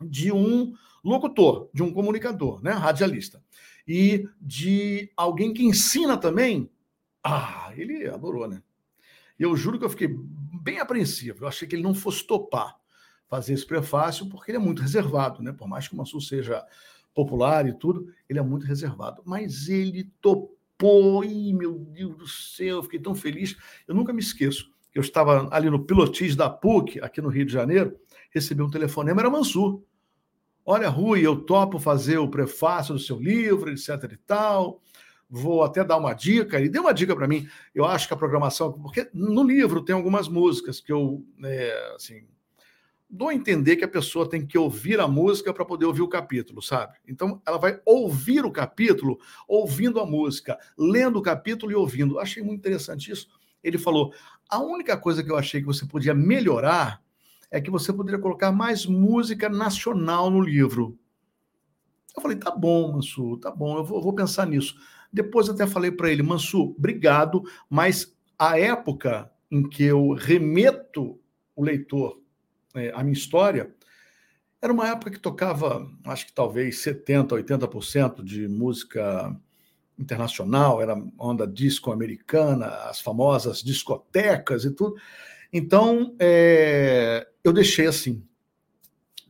de 0.00 0.30
um 0.30 0.72
locutor, 1.02 1.68
de 1.72 1.82
um 1.82 1.92
comunicador, 1.92 2.62
né, 2.62 2.72
radialista, 2.72 3.42
e 3.86 4.28
de 4.40 5.10
alguém 5.16 5.52
que 5.52 5.64
ensina 5.64 6.16
também, 6.16 6.70
ah, 7.24 7.72
ele 7.76 8.08
adorou, 8.08 8.48
né? 8.48 8.62
Eu 9.38 9.56
juro 9.56 9.78
que 9.78 9.84
eu 9.84 9.90
fiquei 9.90 10.08
bem 10.62 10.78
apreensivo. 10.80 11.44
Eu 11.44 11.48
achei 11.48 11.66
que 11.66 11.74
ele 11.74 11.82
não 11.82 11.94
fosse 11.94 12.26
topar 12.26 12.78
fazer 13.26 13.54
esse 13.54 13.64
prefácio, 13.64 14.28
porque 14.28 14.50
ele 14.50 14.58
é 14.58 14.60
muito 14.60 14.82
reservado, 14.82 15.42
né? 15.42 15.52
Por 15.52 15.68
mais 15.68 15.86
que 15.86 15.94
o 15.94 15.96
Mansur 15.96 16.20
seja 16.20 16.66
popular 17.14 17.66
e 17.66 17.72
tudo, 17.72 18.12
ele 18.28 18.38
é 18.38 18.42
muito 18.42 18.66
reservado. 18.66 19.22
Mas 19.24 19.68
ele 19.68 20.10
topou, 20.20 21.24
e 21.24 21.52
meu 21.54 21.78
Deus 21.78 22.16
do 22.16 22.26
céu, 22.26 22.76
eu 22.76 22.82
fiquei 22.82 22.98
tão 22.98 23.14
feliz. 23.14 23.56
Eu 23.86 23.94
nunca 23.94 24.12
me 24.12 24.20
esqueço. 24.20 24.70
Eu 24.92 25.00
estava 25.00 25.48
ali 25.52 25.70
no 25.70 25.84
pilotis 25.84 26.34
da 26.34 26.50
PUC, 26.50 27.00
aqui 27.00 27.20
no 27.20 27.28
Rio 27.28 27.46
de 27.46 27.52
Janeiro, 27.52 27.96
recebi 28.30 28.62
um 28.62 28.70
telefonema, 28.70 29.20
era 29.20 29.30
Mansur. 29.30 29.80
Olha, 30.70 30.88
Rui, 30.88 31.20
eu 31.26 31.34
topo 31.34 31.80
fazer 31.80 32.18
o 32.18 32.28
prefácio 32.28 32.94
do 32.94 33.00
seu 33.00 33.18
livro, 33.18 33.72
etc 33.72 34.12
e 34.12 34.16
tal 34.16 34.80
vou 35.30 35.62
até 35.62 35.84
dar 35.84 35.96
uma 35.96 36.12
dica, 36.12 36.58
ele 36.58 36.68
deu 36.68 36.82
uma 36.82 36.92
dica 36.92 37.14
para 37.14 37.28
mim. 37.28 37.48
Eu 37.72 37.84
acho 37.84 38.08
que 38.08 38.14
a 38.14 38.16
programação, 38.16 38.72
porque 38.72 39.08
no 39.14 39.44
livro 39.44 39.84
tem 39.84 39.94
algumas 39.94 40.28
músicas 40.28 40.80
que 40.80 40.92
eu, 40.92 41.24
é, 41.44 41.94
assim, 41.94 42.26
dou 43.08 43.28
a 43.28 43.34
entender 43.34 43.76
que 43.76 43.84
a 43.84 43.88
pessoa 43.88 44.28
tem 44.28 44.44
que 44.44 44.58
ouvir 44.58 44.98
a 44.98 45.06
música 45.06 45.54
para 45.54 45.64
poder 45.64 45.86
ouvir 45.86 46.02
o 46.02 46.08
capítulo, 46.08 46.60
sabe? 46.60 46.94
Então, 47.06 47.40
ela 47.46 47.58
vai 47.58 47.80
ouvir 47.86 48.44
o 48.44 48.50
capítulo 48.50 49.20
ouvindo 49.46 50.00
a 50.00 50.06
música, 50.06 50.58
lendo 50.76 51.20
o 51.20 51.22
capítulo 51.22 51.70
e 51.70 51.76
ouvindo. 51.76 52.18
Achei 52.18 52.42
muito 52.42 52.58
interessante 52.58 53.12
isso. 53.12 53.28
Ele 53.62 53.78
falou: 53.78 54.12
a 54.48 54.58
única 54.58 54.96
coisa 54.96 55.22
que 55.22 55.30
eu 55.30 55.36
achei 55.36 55.60
que 55.60 55.66
você 55.66 55.86
podia 55.86 56.14
melhorar 56.14 57.00
é 57.50 57.60
que 57.60 57.70
você 57.70 57.92
poderia 57.92 58.20
colocar 58.20 58.52
mais 58.52 58.86
música 58.86 59.48
nacional 59.48 60.30
no 60.30 60.40
livro. 60.40 60.98
Eu 62.14 62.22
falei: 62.22 62.36
tá 62.36 62.50
bom, 62.50 62.92
Mansu, 62.92 63.36
tá 63.38 63.50
bom, 63.50 63.78
eu 63.78 63.84
vou, 63.84 64.02
vou 64.02 64.12
pensar 64.12 64.46
nisso. 64.46 64.76
Depois 65.12 65.48
até 65.48 65.66
falei 65.66 65.90
para 65.90 66.10
ele, 66.10 66.22
Mansu, 66.22 66.74
obrigado, 66.78 67.42
mas 67.68 68.16
a 68.38 68.58
época 68.58 69.30
em 69.50 69.68
que 69.68 69.84
eu 69.84 70.12
remeto 70.12 71.18
o 71.56 71.62
leitor 71.62 72.20
é, 72.74 72.92
à 72.94 73.02
minha 73.02 73.12
história 73.12 73.74
era 74.62 74.72
uma 74.72 74.88
época 74.88 75.10
que 75.10 75.18
tocava, 75.18 75.90
acho 76.04 76.26
que 76.26 76.32
talvez 76.32 76.76
70%, 76.76 77.28
80% 77.28 78.22
de 78.22 78.46
música 78.46 79.34
internacional, 79.98 80.80
era 80.82 80.94
onda 81.18 81.46
disco 81.46 81.90
americana, 81.90 82.66
as 82.66 83.00
famosas 83.00 83.62
discotecas 83.62 84.64
e 84.64 84.70
tudo. 84.70 84.96
Então, 85.52 86.14
é, 86.18 87.26
eu 87.42 87.52
deixei 87.52 87.86
assim. 87.86 88.24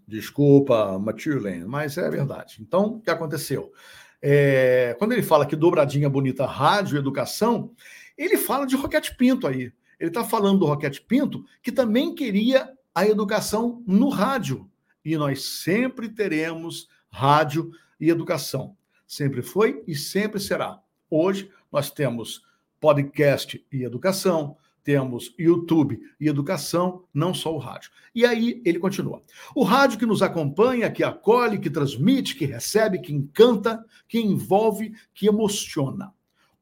Desculpa, 0.07 0.99
Maturlane, 0.99 1.65
mas 1.65 1.97
é 1.97 2.11
verdade. 2.11 2.59
Então, 2.61 2.97
o 2.97 3.01
que 3.01 3.11
aconteceu? 3.11 3.73
É, 4.21 4.95
quando 4.99 5.13
ele 5.13 5.23
fala 5.23 5.47
que 5.47 5.57
dobradinha 5.57 6.11
bonita 6.11 6.45
rádio 6.45 6.99
educação, 6.99 7.73
ele 8.19 8.37
fala 8.37 8.67
de 8.67 8.77
Roquete 8.77 9.17
Pinto 9.17 9.47
aí. 9.47 9.73
Ele 9.99 10.11
está 10.11 10.25
falando 10.25 10.59
do 10.59 10.67
Roquete 10.67 11.01
Pinto, 11.01 11.45
que 11.63 11.71
também 11.71 12.15
queria 12.15 12.71
a 12.95 13.07
educação 13.07 13.83
no 13.87 14.09
rádio. 14.09 14.69
E 15.05 15.17
nós 15.17 15.45
sempre 15.63 16.09
teremos 16.09 16.89
rádio 17.11 17.71
e 17.99 18.11
educação. 18.11 18.77
Sempre 19.07 19.43
foi 19.43 19.83
e 19.87 19.95
sempre 19.95 20.41
será. 20.41 20.81
Hoje 21.09 21.51
nós 21.73 21.91
temos 21.91 22.43
podcast 22.79 23.65
e 23.73 23.85
educação, 23.85 24.57
temos 24.83 25.35
YouTube 25.39 26.01
e 26.19 26.29
educação, 26.29 27.05
não 27.13 27.33
só 27.33 27.55
o 27.55 27.59
rádio. 27.59 27.91
E 28.15 28.25
aí 28.25 28.61
ele 28.65 28.79
continua. 28.79 29.23
O 29.55 29.63
rádio 29.63 29.99
que 29.99 30.07
nos 30.07 30.23
acompanha, 30.23 30.91
que 30.91 31.05
acolhe, 31.05 31.59
que 31.59 31.71
transmite, 31.71 32.37
que 32.37 32.45
recebe, 32.45 33.01
que 33.01 33.13
encanta, 33.13 33.85
que 34.09 34.19
envolve, 34.19 34.95
que 35.15 35.27
emociona. 35.27 36.13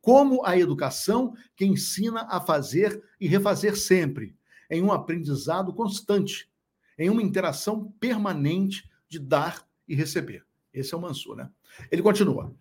Como 0.00 0.44
a 0.44 0.58
educação 0.58 1.34
que 1.56 1.64
ensina 1.64 2.26
a 2.30 2.40
fazer 2.40 3.02
e 3.20 3.26
refazer 3.26 3.76
sempre, 3.76 4.34
em 4.70 4.82
um 4.82 4.92
aprendizado 4.92 5.72
constante, 5.72 6.48
em 6.98 7.08
uma 7.10 7.22
interação 7.22 7.92
permanente 8.00 8.88
de 9.08 9.18
dar 9.18 9.66
e 9.86 9.94
receber. 9.94 10.44
Esse 10.72 10.94
é 10.94 10.96
o 10.96 11.00
Mansur, 11.00 11.36
né? 11.36 11.48
Ele 11.90 12.02
continua. 12.02 12.52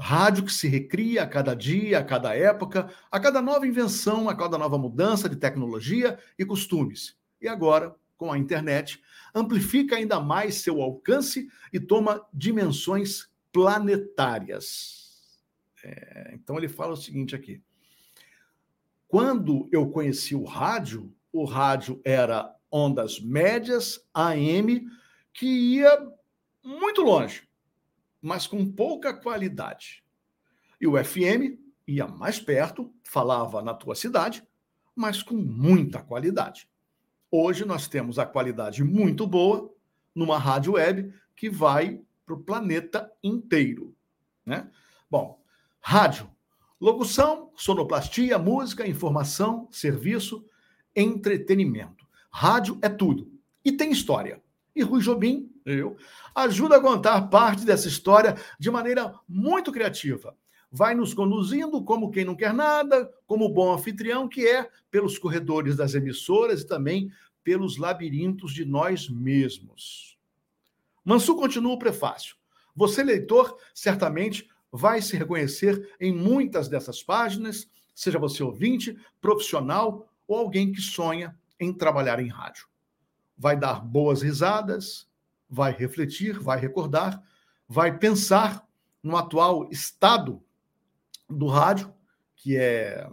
Rádio 0.00 0.44
que 0.46 0.52
se 0.52 0.66
recria 0.66 1.24
a 1.24 1.26
cada 1.26 1.54
dia, 1.54 1.98
a 1.98 2.04
cada 2.04 2.34
época, 2.34 2.90
a 3.10 3.20
cada 3.20 3.42
nova 3.42 3.66
invenção, 3.66 4.30
a 4.30 4.34
cada 4.34 4.56
nova 4.56 4.78
mudança 4.78 5.28
de 5.28 5.36
tecnologia 5.36 6.18
e 6.38 6.44
costumes. 6.44 7.14
E 7.38 7.46
agora, 7.46 7.94
com 8.16 8.32
a 8.32 8.38
internet, 8.38 9.02
amplifica 9.34 9.96
ainda 9.96 10.18
mais 10.18 10.54
seu 10.54 10.80
alcance 10.80 11.50
e 11.70 11.78
toma 11.78 12.26
dimensões 12.32 13.28
planetárias. 13.52 15.38
É, 15.84 16.30
então 16.32 16.56
ele 16.56 16.68
fala 16.68 16.94
o 16.94 16.96
seguinte 16.96 17.36
aqui. 17.36 17.60
Quando 19.06 19.68
eu 19.70 19.90
conheci 19.90 20.34
o 20.34 20.44
rádio, 20.44 21.12
o 21.30 21.44
rádio 21.44 22.00
era 22.02 22.50
ondas 22.72 23.20
médias, 23.20 24.02
AM, 24.14 24.86
que 25.34 25.46
ia 25.46 26.10
muito 26.64 27.02
longe 27.02 27.49
mas 28.20 28.46
com 28.46 28.70
pouca 28.70 29.14
qualidade. 29.14 30.04
E 30.80 30.86
o 30.86 31.02
FM 31.02 31.58
ia 31.86 32.06
mais 32.06 32.38
perto, 32.38 32.92
falava 33.02 33.62
na 33.62 33.74
tua 33.74 33.94
cidade, 33.94 34.42
mas 34.94 35.22
com 35.22 35.34
muita 35.34 36.02
qualidade. 36.02 36.68
Hoje 37.30 37.64
nós 37.64 37.88
temos 37.88 38.18
a 38.18 38.26
qualidade 38.26 38.82
muito 38.84 39.26
boa 39.26 39.72
numa 40.14 40.38
rádio 40.38 40.74
web 40.74 41.12
que 41.34 41.48
vai 41.48 42.00
para 42.24 42.34
o 42.34 42.40
planeta 42.40 43.10
inteiro. 43.22 43.94
Né? 44.44 44.68
Bom, 45.10 45.40
rádio, 45.80 46.30
locução, 46.80 47.50
sonoplastia, 47.56 48.38
música, 48.38 48.86
informação, 48.86 49.68
serviço, 49.70 50.44
entretenimento. 50.94 52.06
Rádio 52.30 52.78
é 52.82 52.88
tudo. 52.88 53.32
E 53.64 53.72
tem 53.72 53.90
história. 53.90 54.42
E 54.74 54.82
Rui 54.82 55.00
Jobim, 55.00 55.49
eu, 55.64 55.96
ajuda 56.34 56.76
a 56.76 56.80
contar 56.80 57.28
parte 57.28 57.64
dessa 57.64 57.88
história 57.88 58.36
de 58.58 58.70
maneira 58.70 59.14
muito 59.28 59.72
criativa. 59.72 60.36
Vai 60.70 60.94
nos 60.94 61.12
conduzindo 61.12 61.82
como 61.82 62.10
quem 62.10 62.24
não 62.24 62.36
quer 62.36 62.54
nada, 62.54 63.10
como 63.26 63.48
bom 63.48 63.72
anfitrião 63.72 64.28
que 64.28 64.46
é, 64.46 64.68
pelos 64.90 65.18
corredores 65.18 65.76
das 65.76 65.94
emissoras 65.94 66.60
e 66.60 66.66
também 66.66 67.10
pelos 67.42 67.76
labirintos 67.76 68.52
de 68.52 68.64
nós 68.64 69.08
mesmos. 69.08 70.16
Mansu 71.04 71.34
continua 71.34 71.72
o 71.72 71.78
prefácio. 71.78 72.36
Você, 72.74 73.02
leitor, 73.02 73.56
certamente 73.74 74.48
vai 74.70 75.02
se 75.02 75.16
reconhecer 75.16 75.94
em 75.98 76.14
muitas 76.14 76.68
dessas 76.68 77.02
páginas, 77.02 77.68
seja 77.94 78.18
você 78.18 78.42
ouvinte, 78.42 78.96
profissional 79.20 80.08
ou 80.28 80.36
alguém 80.38 80.70
que 80.70 80.80
sonha 80.80 81.36
em 81.58 81.72
trabalhar 81.72 82.20
em 82.20 82.28
rádio 82.28 82.70
vai 83.40 83.58
dar 83.58 83.80
boas 83.80 84.20
risadas, 84.20 85.08
vai 85.50 85.72
refletir, 85.72 86.38
vai 86.38 86.58
recordar, 86.58 87.22
vai 87.68 87.98
pensar 87.98 88.66
no 89.02 89.16
atual 89.16 89.68
estado 89.70 90.42
do 91.28 91.46
rádio, 91.46 91.92
que 92.36 92.56
é 92.56 93.06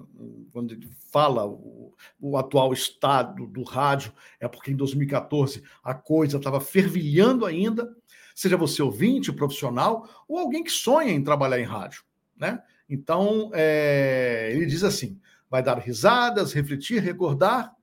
quando 0.53 0.73
ele 0.73 0.89
fala 1.11 1.45
o, 1.45 1.93
o, 2.19 2.37
atual 2.37 2.71
estado 2.71 3.47
do 3.47 3.63
rádio, 3.63 4.13
é 4.39 4.47
porque 4.47 4.71
em 4.71 4.75
2014 4.75 5.63
a 5.83 5.93
coisa 5.93 6.37
estava 6.37 6.61
fervilhando 6.61 7.45
ainda, 7.45 7.95
seja 8.33 8.55
você 8.55 8.81
ouvinte, 8.81 9.33
profissional, 9.33 10.07
ou 10.27 10.37
alguém 10.37 10.63
que 10.63 10.71
sonha 10.71 11.11
em 11.11 11.23
trabalhar 11.23 11.59
em 11.59 11.65
rádio. 11.65 12.03
Né? 12.35 12.61
Então, 12.89 13.51
é, 13.53 14.49
ele 14.53 14.65
diz 14.65 14.83
assim: 14.83 15.19
vai 15.49 15.61
dar 15.61 15.79
risadas, 15.79 16.53
refletir, 16.53 17.01
recordar, 17.01 17.75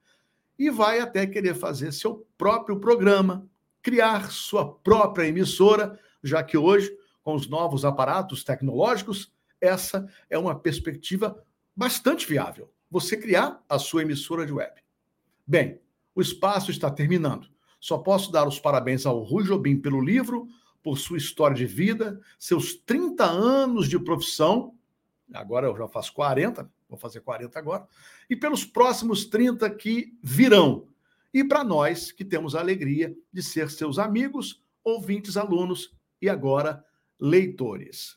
e 0.58 0.70
vai 0.70 1.00
até 1.00 1.26
querer 1.26 1.54
fazer 1.54 1.92
seu 1.92 2.26
próprio 2.38 2.78
programa, 2.78 3.46
criar 3.84 4.32
sua 4.32 4.74
própria 4.76 5.28
emissora, 5.28 6.00
já 6.22 6.42
que 6.42 6.56
hoje, 6.56 6.90
com 7.22 7.34
os 7.34 7.46
novos 7.46 7.84
aparatos 7.84 8.42
tecnológicos, 8.42 9.30
essa 9.60 10.08
é 10.30 10.38
uma 10.38 10.58
perspectiva 10.58 11.44
bastante 11.76 12.26
viável. 12.26 12.72
Você 12.90 13.14
criar 13.14 13.62
a 13.68 13.78
sua 13.78 14.00
emissora 14.00 14.46
de 14.46 14.52
web. 14.52 14.72
Bem, 15.46 15.78
o 16.14 16.22
espaço 16.22 16.70
está 16.70 16.90
terminando. 16.90 17.46
Só 17.78 17.98
posso 17.98 18.32
dar 18.32 18.48
os 18.48 18.58
parabéns 18.58 19.04
ao 19.04 19.22
Rui 19.22 19.44
Jobim 19.44 19.78
pelo 19.78 20.00
livro, 20.00 20.48
por 20.82 20.98
sua 20.98 21.18
história 21.18 21.54
de 21.54 21.66
vida, 21.66 22.18
seus 22.38 22.74
30 22.74 23.22
anos 23.24 23.86
de 23.86 23.98
profissão. 23.98 24.74
Agora 25.34 25.66
eu 25.66 25.76
já 25.76 25.86
faço 25.88 26.14
40, 26.14 26.70
vou 26.88 26.98
fazer 26.98 27.20
40 27.20 27.58
agora. 27.58 27.86
E 28.30 28.34
pelos 28.34 28.64
próximos 28.64 29.26
30 29.26 29.68
que 29.70 30.16
virão. 30.22 30.88
E 31.34 31.42
para 31.42 31.64
nós 31.64 32.12
que 32.12 32.24
temos 32.24 32.54
a 32.54 32.60
alegria 32.60 33.12
de 33.32 33.42
ser 33.42 33.68
seus 33.68 33.98
amigos, 33.98 34.64
ouvintes, 34.84 35.36
alunos 35.36 35.92
e 36.22 36.28
agora 36.28 36.86
leitores. 37.18 38.16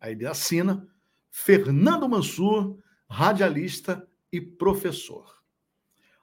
Aí 0.00 0.12
ele 0.12 0.26
assina 0.26 0.88
Fernando 1.30 2.08
Mansur, 2.08 2.82
radialista 3.06 4.08
e 4.32 4.40
professor. 4.40 5.44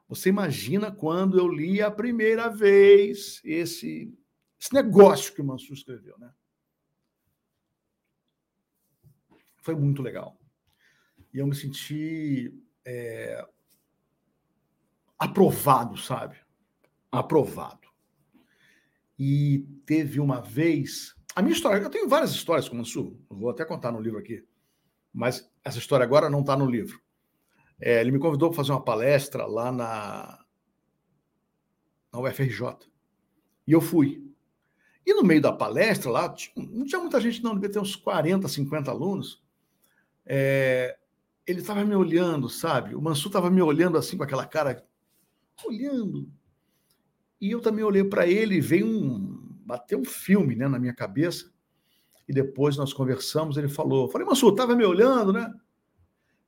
Você 0.07 0.29
imagina 0.29 0.91
quando 0.91 1.37
eu 1.37 1.47
li 1.47 1.83
a 1.83 1.91
primeira 1.91 2.49
vez 2.49 3.39
esse, 3.43 4.11
esse 4.59 4.73
negócio 4.73 5.35
que 5.35 5.41
o 5.41 5.45
Mansur 5.45 5.75
escreveu, 5.75 6.17
né? 6.17 6.33
Foi 9.57 9.75
muito 9.75 10.01
legal. 10.01 10.35
E 11.31 11.37
eu 11.37 11.45
me 11.45 11.53
senti 11.55 12.51
é, 12.83 13.47
aprovado, 15.19 15.97
sabe? 15.97 16.37
Aprovado. 17.11 17.87
E 19.17 19.67
teve 19.85 20.19
uma 20.19 20.39
vez 20.41 21.13
a 21.35 21.41
minha 21.41 21.53
história, 21.53 21.81
eu 21.81 21.89
tenho 21.89 22.09
várias 22.09 22.31
histórias 22.31 22.67
com 22.67 22.75
o 22.75 22.77
Mansur, 22.79 23.15
vou 23.29 23.49
até 23.49 23.63
contar 23.63 23.91
no 23.91 24.01
livro 24.01 24.19
aqui, 24.19 24.43
mas 25.13 25.49
essa 25.63 25.77
história 25.77 26.03
agora 26.03 26.29
não 26.29 26.41
está 26.41 26.57
no 26.57 26.69
livro. 26.69 26.99
É, 27.79 28.01
ele 28.01 28.11
me 28.11 28.19
convidou 28.19 28.49
para 28.49 28.57
fazer 28.57 28.71
uma 28.71 28.83
palestra 28.83 29.45
lá 29.45 29.71
na, 29.71 30.43
na 32.11 32.19
UFRJ. 32.19 32.75
E 33.65 33.71
eu 33.71 33.79
fui. 33.79 34.21
E 35.05 35.13
no 35.13 35.23
meio 35.23 35.41
da 35.41 35.53
palestra 35.53 36.11
lá, 36.11 36.35
não 36.57 36.83
tinha 36.83 36.99
muita 36.99 37.21
gente, 37.21 37.41
não, 37.41 37.53
devia 37.53 37.71
ter 37.71 37.79
uns 37.79 37.95
40, 37.95 38.47
50 38.47 38.91
alunos. 38.91 39.41
É, 40.25 40.97
ele 41.47 41.61
estava 41.61 41.85
me 41.85 41.95
olhando, 41.95 42.49
sabe? 42.49 42.95
O 42.95 43.01
Mansur 43.01 43.27
estava 43.27 43.49
me 43.49 43.61
olhando 43.61 43.97
assim 43.97 44.17
com 44.17 44.23
aquela 44.23 44.45
cara, 44.45 44.85
olhando. 45.65 46.29
E 47.39 47.51
eu 47.51 47.61
também 47.61 47.83
olhei 47.83 48.03
para 48.03 48.27
ele 48.27 48.55
e 48.55 48.61
veio 48.61 48.85
um, 48.85 49.39
bateu 49.65 49.99
um 49.99 50.05
filme 50.05 50.55
né, 50.55 50.67
na 50.67 50.79
minha 50.79 50.93
cabeça. 50.93 51.51
E 52.27 52.33
depois 52.33 52.77
nós 52.77 52.93
conversamos, 52.93 53.57
ele 53.57 53.69
falou, 53.69 54.09
falei, 54.09 54.27
Mansur, 54.27 54.51
estava 54.51 54.75
me 54.75 54.85
olhando, 54.85 55.33
né? 55.33 55.51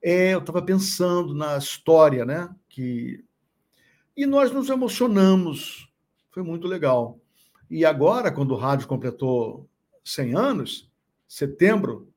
É, 0.01 0.33
eu 0.33 0.39
estava 0.39 0.61
pensando 0.61 1.33
na 1.33 1.57
história, 1.57 2.25
né? 2.25 2.53
Que... 2.67 3.23
E 4.15 4.25
nós 4.25 4.51
nos 4.51 4.69
emocionamos. 4.69 5.91
Foi 6.29 6.43
muito 6.43 6.67
legal. 6.67 7.19
E 7.69 7.85
agora, 7.85 8.31
quando 8.31 8.51
o 8.51 8.57
rádio 8.57 8.87
completou 8.87 9.69
100 10.03 10.35
anos, 10.35 10.91
setembro 11.27 12.11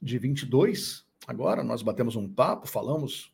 de 0.00 0.18
22, 0.18 1.04
agora 1.26 1.64
nós 1.64 1.82
batemos 1.82 2.14
um 2.16 2.32
papo, 2.32 2.68
falamos 2.68 3.32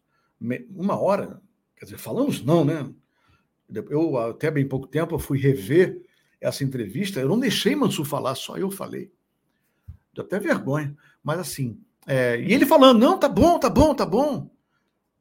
uma 0.71 0.99
hora, 0.99 1.43
quer 1.79 1.85
dizer, 1.85 1.99
falamos 1.99 2.43
não, 2.43 2.65
né? 2.65 2.93
Eu, 3.91 4.17
até 4.19 4.51
bem 4.51 4.67
pouco 4.67 4.87
tempo, 4.87 5.15
eu 5.15 5.19
fui 5.19 5.39
rever 5.39 6.03
essa 6.41 6.65
entrevista, 6.65 7.21
eu 7.21 7.29
não 7.29 7.39
deixei 7.39 7.77
Mansur 7.77 8.05
falar, 8.05 8.35
só 8.35 8.57
eu 8.57 8.71
falei. 8.71 9.13
Deu 10.13 10.25
até 10.25 10.39
vergonha. 10.39 10.97
Mas 11.23 11.39
assim, 11.39 11.81
é, 12.07 12.41
e 12.41 12.53
ele 12.53 12.67
falando, 12.67 12.99
não, 12.99 13.19
tá 13.19 13.29
bom, 13.29 13.59
tá 13.59 13.69
bom, 13.69 13.95
tá 13.95 14.07
bom. 14.07 14.51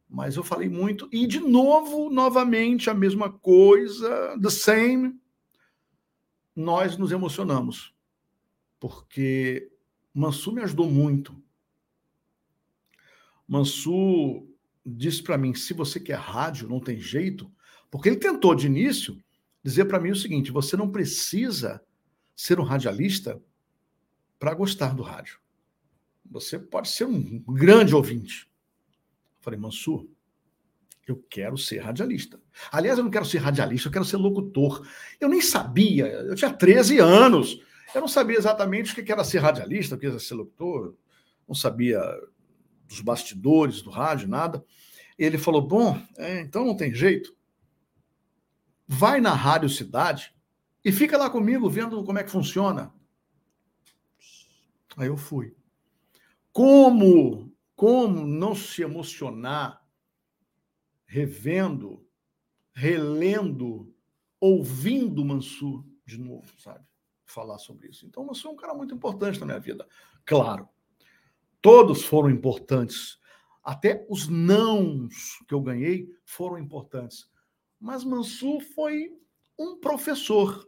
Mas 0.09 0.37
eu 0.37 0.43
falei 0.43 0.69
muito, 0.69 1.09
e 1.11 1.27
de 1.27 1.39
novo, 1.39 2.09
novamente, 2.09 2.89
a 2.89 2.93
mesma 2.93 3.29
coisa, 3.29 4.37
the 4.41 4.49
same. 4.49 5.19
Nós 6.55 6.97
nos 6.97 7.11
emocionamos, 7.11 7.93
porque 8.79 9.69
Mansur 10.13 10.53
me 10.53 10.61
ajudou 10.61 10.89
muito. 10.89 11.35
Mansur 13.47 14.47
disse 14.87 15.21
para 15.21 15.37
mim: 15.37 15.53
se 15.53 15.73
você 15.73 15.99
quer 15.99 16.17
rádio, 16.17 16.69
não 16.69 16.79
tem 16.79 16.99
jeito, 16.99 17.51
porque 17.91 18.09
ele 18.09 18.17
tentou 18.17 18.55
de 18.55 18.67
início 18.67 19.21
dizer 19.63 19.85
para 19.85 19.99
mim 19.99 20.11
o 20.11 20.15
seguinte: 20.15 20.51
você 20.51 20.77
não 20.77 20.89
precisa 20.89 21.81
ser 22.35 22.59
um 22.59 22.63
radialista 22.63 23.41
para 24.39 24.53
gostar 24.53 24.93
do 24.95 25.03
rádio. 25.03 25.39
Você 26.29 26.59
pode 26.59 26.89
ser 26.89 27.05
um 27.05 27.39
grande 27.39 27.95
ouvinte. 27.95 28.49
Eu 29.37 29.41
falei, 29.41 29.59
Mansur, 29.59 30.07
eu 31.07 31.23
quero 31.29 31.57
ser 31.57 31.79
radialista. 31.79 32.39
Aliás, 32.71 32.97
eu 32.97 33.03
não 33.03 33.11
quero 33.11 33.25
ser 33.25 33.39
radialista, 33.39 33.87
eu 33.87 33.91
quero 33.91 34.05
ser 34.05 34.17
locutor. 34.17 34.85
Eu 35.19 35.29
nem 35.29 35.41
sabia, 35.41 36.05
eu 36.05 36.35
tinha 36.35 36.51
13 36.51 36.99
anos. 36.99 37.61
Eu 37.95 38.01
não 38.01 38.07
sabia 38.07 38.37
exatamente 38.37 38.91
o 38.91 39.03
que 39.03 39.11
era 39.11 39.23
ser 39.23 39.39
radialista, 39.39 39.95
o 39.95 39.97
que 39.97 40.05
era 40.05 40.19
ser 40.19 40.35
locutor. 40.35 40.93
Não 41.47 41.55
sabia 41.55 42.01
dos 42.87 43.01
bastidores 43.01 43.81
do 43.81 43.89
rádio, 43.89 44.27
nada. 44.27 44.63
Ele 45.17 45.37
falou: 45.37 45.61
Bom, 45.61 46.01
é, 46.17 46.41
então 46.41 46.65
não 46.65 46.75
tem 46.75 46.93
jeito 46.93 47.37
vai 48.87 49.19
na 49.19 49.33
Rádio 49.33 49.69
Cidade 49.69 50.33
e 50.83 50.91
fica 50.91 51.17
lá 51.17 51.29
comigo 51.29 51.69
vendo 51.69 52.03
como 52.03 52.17
é 52.17 52.23
que 52.23 52.31
funciona. 52.31 52.93
Aí 54.95 55.07
eu 55.07 55.17
fui. 55.17 55.55
Como, 56.53 57.53
como 57.75 58.25
não 58.25 58.55
se 58.55 58.81
emocionar 58.81 59.85
revendo, 61.05 62.05
relendo, 62.73 63.93
ouvindo 64.39 65.23
Mansur 65.23 65.85
de 66.05 66.17
novo, 66.17 66.49
sabe? 66.59 66.85
Falar 67.25 67.57
sobre 67.57 67.89
isso. 67.89 68.05
Então, 68.05 68.25
Mansur 68.25 68.51
é 68.51 68.53
um 68.53 68.57
cara 68.57 68.73
muito 68.73 68.95
importante 68.95 69.39
na 69.39 69.45
minha 69.45 69.59
vida. 69.59 69.87
Claro, 70.25 70.67
todos 71.61 72.03
foram 72.03 72.29
importantes. 72.29 73.17
Até 73.63 74.05
os 74.09 74.27
nãos 74.27 75.39
que 75.47 75.53
eu 75.53 75.61
ganhei 75.61 76.09
foram 76.25 76.57
importantes. 76.57 77.29
Mas 77.79 78.03
Mansur 78.03 78.61
foi 78.61 79.11
um 79.57 79.77
professor. 79.79 80.67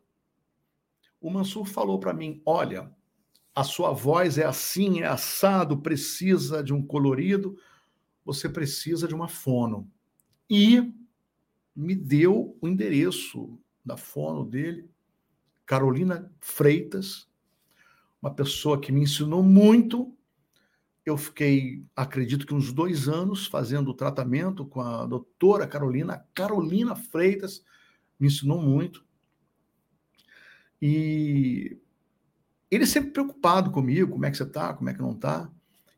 O 1.22 1.30
Mansur 1.30 1.66
falou 1.66 2.00
para 2.00 2.14
mim: 2.14 2.42
olha, 2.46 2.94
a 3.56 3.64
sua 3.64 3.92
voz 3.92 4.38
é 4.38 4.46
assim, 4.46 5.02
é 5.02 5.08
assado, 5.08 5.82
precisa 5.82 6.64
de 6.64 6.74
um 6.74 6.86
colorido, 6.86 7.58
você 8.24 8.48
precisa 8.48 9.08
de 9.08 9.16
uma 9.16 9.28
fono. 9.28 9.90
E 10.50 10.94
me 11.76 11.96
deu 11.96 12.58
o 12.62 12.68
endereço 12.68 13.60
da 13.84 13.96
fono 13.96 14.46
dele, 14.46 14.90
Carolina 15.66 16.32
Freitas, 16.40 17.30
uma 18.22 18.34
pessoa 18.34 18.80
que 18.80 18.92
me 18.92 19.02
ensinou 19.02 19.42
muito 19.42 20.16
eu 21.10 21.18
fiquei, 21.18 21.84
acredito 21.96 22.46
que 22.46 22.54
uns 22.54 22.72
dois 22.72 23.08
anos, 23.08 23.48
fazendo 23.48 23.92
o 23.92 23.94
tratamento 23.94 24.66
com 24.66 24.82
a 24.82 25.06
doutora 25.06 25.68
Carolina. 25.68 26.26
Carolina 26.34 26.96
Freitas 26.96 27.64
me 28.20 28.28
ensinou 28.28 28.62
muito. 28.62 29.04
E 30.82 31.78
ele 32.72 32.86
sempre 32.86 33.12
preocupado 33.12 33.72
comigo, 33.72 34.12
como 34.12 34.26
é 34.26 34.32
que 34.32 34.38
você 34.38 34.44
está, 34.44 34.74
como 34.74 34.90
é 34.90 34.94
que 34.94 35.02
não 35.02 35.12
está. 35.12 35.50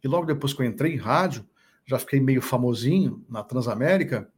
E 0.04 0.08
logo 0.08 0.26
depois 0.26 0.54
que 0.54 0.62
eu 0.62 0.66
entrei 0.66 0.94
em 0.94 0.98
rádio, 0.98 1.48
já 1.86 2.00
fiquei 2.00 2.20
meio 2.20 2.42
famosinho 2.42 3.24
na 3.30 3.44
Transamérica, 3.44 4.32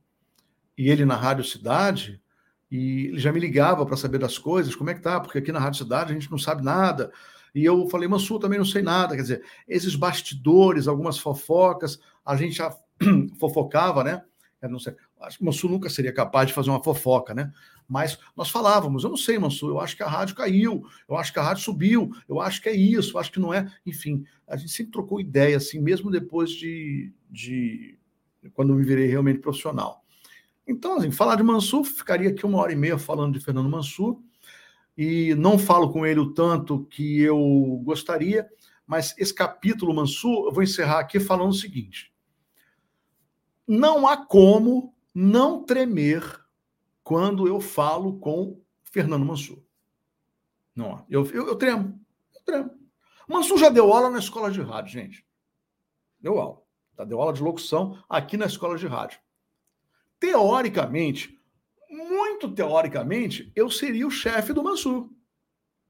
e 0.77 0.89
ele 0.89 1.05
na 1.05 1.15
Rádio 1.15 1.43
Cidade, 1.43 2.21
e 2.69 3.07
ele 3.07 3.19
já 3.19 3.31
me 3.31 3.39
ligava 3.39 3.85
para 3.85 3.95
saber 3.95 4.17
das 4.17 4.37
coisas, 4.37 4.75
como 4.75 4.89
é 4.89 4.93
que 4.95 5.01
tá, 5.01 5.19
porque 5.19 5.37
aqui 5.37 5.51
na 5.51 5.59
Rádio 5.59 5.83
Cidade 5.83 6.11
a 6.11 6.13
gente 6.13 6.31
não 6.31 6.37
sabe 6.37 6.63
nada. 6.63 7.11
E 7.53 7.63
eu 7.63 7.87
falei, 7.87 8.07
Mansur, 8.07 8.39
também 8.39 8.57
não 8.57 8.65
sei 8.65 8.81
nada. 8.81 9.15
Quer 9.15 9.21
dizer, 9.21 9.43
esses 9.67 9.95
bastidores, 9.95 10.87
algumas 10.87 11.17
fofocas, 11.17 11.99
a 12.25 12.35
gente 12.35 12.55
já 12.55 12.75
fofocava, 13.39 14.03
né? 14.03 14.23
Eu 14.61 14.69
não 14.69 14.79
sei. 14.79 14.95
Acho 15.21 15.37
que 15.37 15.43
Mansur 15.43 15.69
nunca 15.69 15.89
seria 15.89 16.13
capaz 16.13 16.47
de 16.47 16.53
fazer 16.53 16.69
uma 16.69 16.83
fofoca, 16.83 17.33
né? 17.33 17.51
Mas 17.87 18.17
nós 18.35 18.49
falávamos, 18.49 19.03
eu 19.03 19.09
não 19.09 19.17
sei, 19.17 19.37
Mansur, 19.37 19.69
eu 19.69 19.79
acho 19.79 19.95
que 19.95 20.03
a 20.03 20.07
rádio 20.07 20.35
caiu, 20.35 20.83
eu 21.07 21.17
acho 21.17 21.33
que 21.33 21.39
a 21.39 21.43
rádio 21.43 21.63
subiu, 21.63 22.09
eu 22.27 22.39
acho 22.39 22.61
que 22.61 22.69
é 22.69 22.75
isso, 22.75 23.15
eu 23.15 23.19
acho 23.19 23.31
que 23.31 23.39
não 23.39 23.53
é. 23.53 23.69
Enfim, 23.85 24.25
a 24.47 24.55
gente 24.55 24.71
sempre 24.71 24.91
trocou 24.91 25.19
ideia, 25.19 25.57
assim, 25.57 25.79
mesmo 25.79 26.09
depois 26.09 26.49
de, 26.49 27.13
de 27.29 27.97
quando 28.53 28.73
me 28.73 28.83
virei 28.83 29.07
realmente 29.07 29.39
profissional. 29.39 30.03
Então, 30.67 30.97
assim, 30.97 31.11
falar 31.11 31.35
de 31.35 31.43
Mansur, 31.43 31.83
ficaria 31.83 32.29
aqui 32.29 32.45
uma 32.45 32.59
hora 32.59 32.71
e 32.71 32.75
meia 32.75 32.97
falando 32.97 33.33
de 33.33 33.43
Fernando 33.43 33.69
Mansur, 33.69 34.21
e 34.97 35.33
não 35.35 35.57
falo 35.57 35.91
com 35.91 36.05
ele 36.05 36.19
o 36.19 36.33
tanto 36.33 36.85
que 36.85 37.21
eu 37.21 37.81
gostaria, 37.83 38.49
mas 38.85 39.15
esse 39.17 39.33
capítulo 39.33 39.93
Mansur, 39.93 40.45
eu 40.45 40.51
vou 40.51 40.63
encerrar 40.63 40.99
aqui 40.99 41.19
falando 41.19 41.49
o 41.49 41.55
seguinte: 41.55 42.13
não 43.67 44.07
há 44.07 44.17
como 44.17 44.93
não 45.13 45.63
tremer 45.63 46.41
quando 47.03 47.47
eu 47.47 47.59
falo 47.59 48.19
com 48.19 48.61
Fernando 48.83 49.25
Mansur. 49.25 49.61
Não, 50.75 51.05
eu, 51.09 51.25
eu, 51.31 51.47
eu 51.47 51.55
tremo, 51.55 51.99
eu 52.35 52.41
tremo. 52.41 52.71
Mansur 53.27 53.57
já 53.57 53.69
deu 53.69 53.91
aula 53.91 54.09
na 54.09 54.19
escola 54.19 54.51
de 54.51 54.61
rádio, 54.61 54.91
gente. 54.91 55.25
Deu 56.19 56.39
aula. 56.39 56.61
Tá? 56.95 57.03
Deu 57.03 57.19
aula 57.19 57.33
de 57.33 57.41
locução 57.41 58.01
aqui 58.09 58.37
na 58.37 58.45
escola 58.45 58.77
de 58.77 58.87
rádio. 58.87 59.19
Teoricamente, 60.19 61.39
teoricamente, 62.51 63.51
eu 63.55 63.69
seria 63.69 64.07
o 64.07 64.11
chefe 64.11 64.53
do 64.53 64.63
Mansur. 64.63 65.09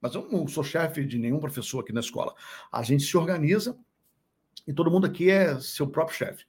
Mas 0.01 0.15
eu 0.15 0.27
não 0.29 0.47
sou 0.47 0.63
chefe 0.63 1.05
de 1.05 1.17
nenhum 1.17 1.39
professor 1.39 1.79
aqui 1.79 1.93
na 1.93 2.01
escola. 2.01 2.35
A 2.71 2.83
gente 2.83 3.03
se 3.03 3.15
organiza 3.15 3.77
e 4.67 4.73
todo 4.73 4.91
mundo 4.91 5.05
aqui 5.05 5.29
é 5.29 5.59
seu 5.59 5.87
próprio 5.87 6.17
chefe. 6.17 6.45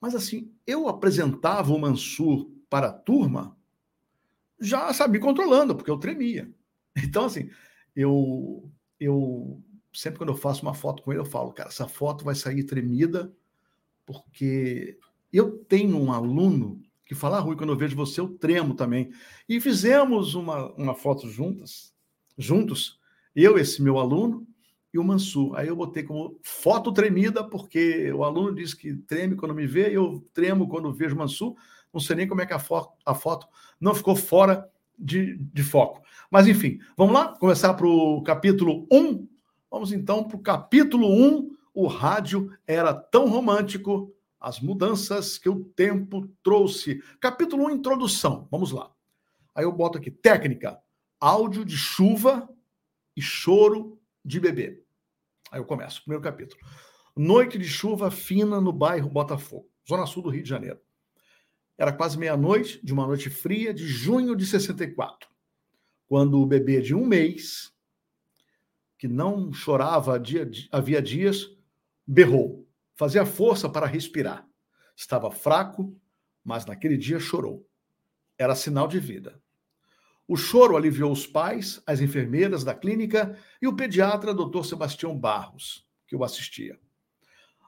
Mas 0.00 0.14
assim, 0.14 0.50
eu 0.66 0.88
apresentava 0.88 1.72
o 1.72 1.78
Mansur 1.78 2.50
para 2.68 2.88
a 2.88 2.92
turma 2.92 3.56
já, 4.58 4.92
sabe, 4.92 5.18
me 5.18 5.24
controlando, 5.24 5.76
porque 5.76 5.90
eu 5.90 5.98
tremia. 5.98 6.50
Então, 6.96 7.26
assim, 7.26 7.50
eu, 7.94 8.70
eu 8.98 9.62
sempre 9.92 10.18
quando 10.18 10.30
eu 10.30 10.36
faço 10.36 10.62
uma 10.62 10.72
foto 10.72 11.02
com 11.02 11.12
ele, 11.12 11.20
eu 11.20 11.26
falo, 11.26 11.52
cara, 11.52 11.68
essa 11.68 11.86
foto 11.86 12.24
vai 12.24 12.34
sair 12.34 12.64
tremida, 12.64 13.30
porque 14.06 14.98
eu 15.30 15.58
tenho 15.64 15.98
um 15.98 16.10
aluno 16.10 16.80
que 17.06 17.14
fala, 17.14 17.38
Rui, 17.38 17.56
quando 17.56 17.72
eu 17.72 17.76
vejo 17.76 17.96
você, 17.96 18.20
eu 18.20 18.28
tremo 18.28 18.74
também. 18.74 19.10
E 19.48 19.60
fizemos 19.60 20.34
uma, 20.34 20.72
uma 20.74 20.94
foto 20.94 21.28
juntas, 21.30 21.94
juntos, 22.36 22.98
eu, 23.34 23.56
esse 23.56 23.80
meu 23.80 23.98
aluno, 23.98 24.46
e 24.92 24.98
o 24.98 25.04
Mansur. 25.04 25.56
Aí 25.56 25.68
eu 25.68 25.76
botei 25.76 26.02
como 26.02 26.38
foto 26.42 26.92
tremida, 26.92 27.44
porque 27.44 28.10
o 28.12 28.24
aluno 28.24 28.54
diz 28.54 28.74
que 28.74 28.94
treme 28.94 29.36
quando 29.36 29.54
me 29.54 29.66
vê, 29.66 29.90
e 29.90 29.94
eu 29.94 30.24
tremo 30.32 30.68
quando 30.68 30.92
vejo 30.92 31.14
o 31.14 31.18
Mansur. 31.18 31.54
Não 31.92 32.00
sei 32.00 32.16
nem 32.16 32.26
como 32.26 32.40
é 32.40 32.46
que 32.46 32.52
a 32.52 32.58
foto, 32.58 32.92
a 33.04 33.14
foto 33.14 33.46
não 33.80 33.94
ficou 33.94 34.16
fora 34.16 34.68
de, 34.98 35.36
de 35.36 35.62
foco. 35.62 36.02
Mas 36.30 36.48
enfim, 36.48 36.78
vamos 36.96 37.14
lá? 37.14 37.28
Começar 37.38 37.74
para 37.74 37.86
o 37.86 38.22
capítulo 38.22 38.86
1. 38.90 39.28
Vamos 39.70 39.92
então 39.92 40.24
para 40.24 40.36
o 40.36 40.40
capítulo 40.40 41.08
1. 41.08 41.54
O 41.74 41.86
rádio 41.86 42.50
era 42.66 42.94
tão 42.94 43.28
romântico, 43.28 44.12
as 44.40 44.60
mudanças 44.60 45.38
que 45.38 45.48
o 45.48 45.64
tempo 45.64 46.28
trouxe. 46.42 47.02
Capítulo 47.20 47.66
1, 47.66 47.70
introdução. 47.70 48.48
Vamos 48.50 48.70
lá. 48.72 48.90
Aí 49.54 49.64
eu 49.64 49.72
boto 49.72 49.98
aqui: 49.98 50.10
técnica, 50.10 50.78
áudio 51.20 51.64
de 51.64 51.76
chuva 51.76 52.48
e 53.16 53.22
choro 53.22 54.00
de 54.24 54.38
bebê. 54.38 54.84
Aí 55.50 55.60
eu 55.60 55.64
começo, 55.64 56.02
primeiro 56.02 56.22
capítulo. 56.22 56.60
Noite 57.16 57.56
de 57.56 57.64
chuva 57.64 58.10
fina 58.10 58.60
no 58.60 58.72
bairro 58.72 59.08
Botafogo, 59.08 59.70
zona 59.88 60.04
sul 60.04 60.22
do 60.22 60.28
Rio 60.28 60.42
de 60.42 60.48
Janeiro. 60.48 60.80
Era 61.78 61.92
quase 61.92 62.18
meia-noite 62.18 62.84
de 62.84 62.92
uma 62.92 63.06
noite 63.06 63.30
fria 63.30 63.72
de 63.72 63.86
junho 63.86 64.34
de 64.34 64.46
64, 64.46 65.28
quando 66.06 66.40
o 66.40 66.46
bebê 66.46 66.80
de 66.80 66.94
um 66.94 67.06
mês, 67.06 67.72
que 68.98 69.08
não 69.08 69.52
chorava 69.52 70.20
havia 70.72 71.02
dias, 71.02 71.50
berrou, 72.06 72.65
fazia 72.96 73.24
força 73.24 73.68
para 73.68 73.86
respirar. 73.86 74.46
Estava 74.96 75.30
fraco, 75.30 75.96
mas 76.42 76.66
naquele 76.66 76.96
dia 76.96 77.20
chorou. 77.20 77.68
Era 78.38 78.54
sinal 78.54 78.88
de 78.88 78.98
vida. 78.98 79.40
O 80.26 80.36
choro 80.36 80.76
aliviou 80.76 81.12
os 81.12 81.26
pais, 81.26 81.80
as 81.86 82.00
enfermeiras 82.00 82.64
da 82.64 82.74
clínica 82.74 83.38
e 83.62 83.68
o 83.68 83.76
pediatra 83.76 84.34
Dr. 84.34 84.64
Sebastião 84.64 85.16
Barros, 85.16 85.86
que 86.06 86.16
o 86.16 86.24
assistia. 86.24 86.80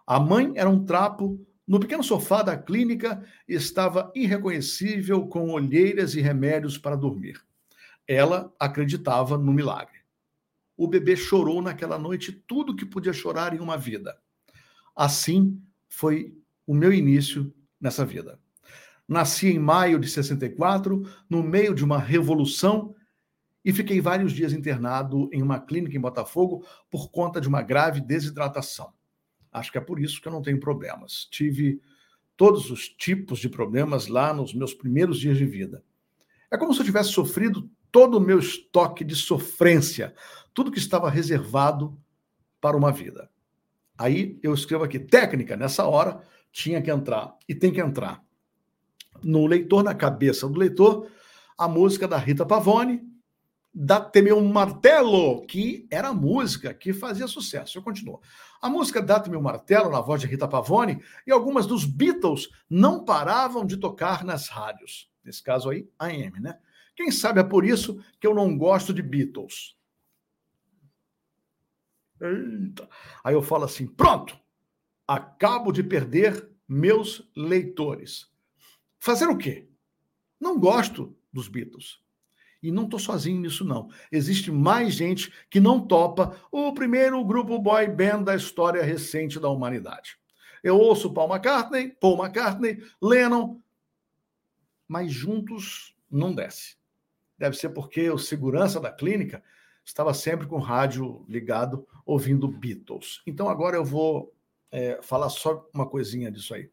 A 0.07 0.19
mãe 0.19 0.53
era 0.57 0.69
um 0.69 0.85
trapo 0.85 1.47
no 1.69 1.79
pequeno 1.79 2.03
sofá 2.03 2.43
da 2.43 2.57
clínica 2.57 3.23
estava 3.47 4.11
irreconhecível 4.15 5.29
com 5.29 5.51
olheiras 5.51 6.15
e 6.15 6.21
remédios 6.23 6.79
para 6.79 6.97
dormir. 6.97 7.45
Ela 8.07 8.51
acreditava 8.59 9.37
no 9.37 9.53
milagre. 9.53 9.99
O 10.75 10.89
bebê 10.89 11.15
chorou 11.15 11.61
naquela 11.61 11.99
noite 11.99 12.33
tudo 12.33 12.75
que 12.75 12.87
podia 12.87 13.13
chorar 13.13 13.53
em 13.53 13.61
uma 13.61 13.77
vida. 13.77 14.19
Assim 14.99 15.63
foi 15.89 16.37
o 16.67 16.75
meu 16.75 16.93
início 16.93 17.55
nessa 17.81 18.05
vida. 18.05 18.37
Nasci 19.07 19.47
em 19.47 19.59
maio 19.59 19.97
de 19.97 20.09
64, 20.09 21.09
no 21.31 21.41
meio 21.41 21.73
de 21.73 21.85
uma 21.85 22.01
revolução, 22.01 22.97
e 23.65 23.73
fiquei 23.73 24.01
vários 24.01 24.33
dias 24.33 24.53
internado 24.53 25.31
em 25.33 25.41
uma 25.41 25.61
clínica 25.61 25.97
em 25.97 26.01
Botafogo 26.01 26.67
por 26.91 27.13
conta 27.13 27.41
de 27.41 27.47
uma 27.47 27.63
grave 27.63 28.01
desidratação. 28.01 28.93
Acho 29.53 29.71
que 29.71 29.79
é 29.79 29.81
por 29.81 30.01
isso 30.01 30.21
que 30.21 30.27
eu 30.27 30.33
não 30.33 30.43
tenho 30.43 30.59
problemas. 30.59 31.29
Tive 31.31 31.81
todos 32.37 32.69
os 32.69 32.89
tipos 32.89 33.39
de 33.39 33.49
problemas 33.49 34.09
lá 34.09 34.35
nos 34.35 34.53
meus 34.53 34.75
primeiros 34.75 35.21
dias 35.21 35.39
de 35.39 35.47
vida. 35.47 35.85
É 36.51 36.59
como 36.59 36.75
se 36.75 36.81
eu 36.81 36.85
tivesse 36.85 37.11
sofrido 37.11 37.71
todo 37.93 38.19
o 38.19 38.21
meu 38.21 38.41
estoque 38.41 39.05
de 39.05 39.15
sofrência, 39.15 40.13
tudo 40.53 40.73
que 40.73 40.79
estava 40.79 41.09
reservado 41.09 41.97
para 42.61 42.77
uma 42.77 42.91
vida. 42.91 43.31
Aí 43.99 44.39
eu 44.43 44.55
escrevo 44.55 44.85
aqui, 44.85 44.99
técnica, 44.99 45.57
nessa 45.57 45.85
hora 45.85 46.23
tinha 46.53 46.81
que 46.81 46.91
entrar, 46.91 47.37
e 47.49 47.55
tem 47.55 47.73
que 47.73 47.81
entrar 47.81 48.23
no 49.23 49.47
leitor, 49.47 49.83
na 49.83 49.95
cabeça 49.95 50.49
do 50.49 50.59
leitor, 50.59 51.09
a 51.57 51.69
música 51.69 52.07
da 52.07 52.17
Rita 52.17 52.47
Pavone, 52.47 53.07
Dá-te 53.81 54.23
meu 54.23 54.43
martelo, 54.43 55.47
que 55.47 55.87
era 55.89 56.09
a 56.09 56.13
música 56.13 56.75
que 56.75 56.93
fazia 56.93 57.29
sucesso. 57.29 57.79
Eu 57.79 57.83
continuo. 57.83 58.21
A 58.61 58.69
música 58.69 59.01
Dá-te 59.01 59.31
meu 59.31 59.41
martelo, 59.41 59.91
na 59.91 60.01
voz 60.01 60.21
de 60.21 60.27
Rita 60.27 60.49
Pavone, 60.49 61.01
e 61.25 61.31
algumas 61.31 61.65
dos 61.65 61.85
Beatles 61.85 62.49
não 62.69 63.05
paravam 63.05 63.65
de 63.65 63.77
tocar 63.77 64.25
nas 64.25 64.49
rádios. 64.49 65.09
Nesse 65.23 65.43
caso 65.43 65.71
aí, 65.71 65.89
AM, 65.97 66.41
né? 66.41 66.59
Quem 66.97 67.13
sabe 67.13 67.39
é 67.39 67.45
por 67.45 67.65
isso 67.65 68.03
que 68.19 68.27
eu 68.27 68.35
não 68.35 68.59
gosto 68.59 68.93
de 68.93 69.01
Beatles. 69.01 69.78
Eita. 72.21 72.89
Aí 73.23 73.35
eu 73.35 73.43
falo 73.43 73.65
assim: 73.65 73.87
pronto, 73.87 74.39
acabo 75.07 75.73
de 75.73 75.83
perder 75.83 76.49
meus 76.69 77.29
leitores. 77.37 78.31
Fazer 78.99 79.27
o 79.27 79.39
quê? 79.39 79.69
Não 80.41 80.59
gosto 80.59 81.17
dos 81.33 81.49
Beatles. 81.49 82.01
E 82.63 82.73
não 82.73 82.85
estou 82.85 82.99
sozinho 82.99 83.41
nisso, 83.41 83.65
não. 83.65 83.89
Existe 84.11 84.51
mais 84.51 84.95
gente 84.95 85.33
que 85.49 85.61
não 85.61 85.87
topa 85.87 86.37
o 86.51 86.73
primeiro 86.75 87.25
grupo 87.25 87.59
boy 87.59 87.87
band 87.87 88.25
da 88.25 88.35
história 88.35 88.83
recente 88.83 89.39
da 89.39 89.49
humanidade. 89.49 90.19
Eu 90.63 90.77
ouço 90.77 91.13
Paul 91.13 91.31
McCartney, 91.31 91.91
Paul 92.01 92.19
McCartney, 92.19 92.83
Lennon, 93.01 93.61
mas 94.89 95.13
juntos 95.13 95.97
não 96.11 96.35
desce. 96.35 96.77
Deve 97.39 97.57
ser 97.57 97.69
porque 97.69 98.11
o 98.11 98.19
segurança 98.19 98.81
da 98.81 98.91
clínica 98.91 99.43
estava 99.89 100.13
sempre 100.13 100.47
com 100.47 100.57
o 100.57 100.61
rádio 100.61 101.25
ligado, 101.27 101.87
ouvindo 102.05 102.47
Beatles. 102.47 103.23
Então 103.27 103.49
agora 103.49 103.75
eu 103.75 103.85
vou 103.85 104.35
é, 104.71 105.01
falar 105.03 105.31
só 105.31 105.67
uma 105.73 105.89
coisinha 105.89 106.31
disso 106.31 106.55
aí. 106.55 106.71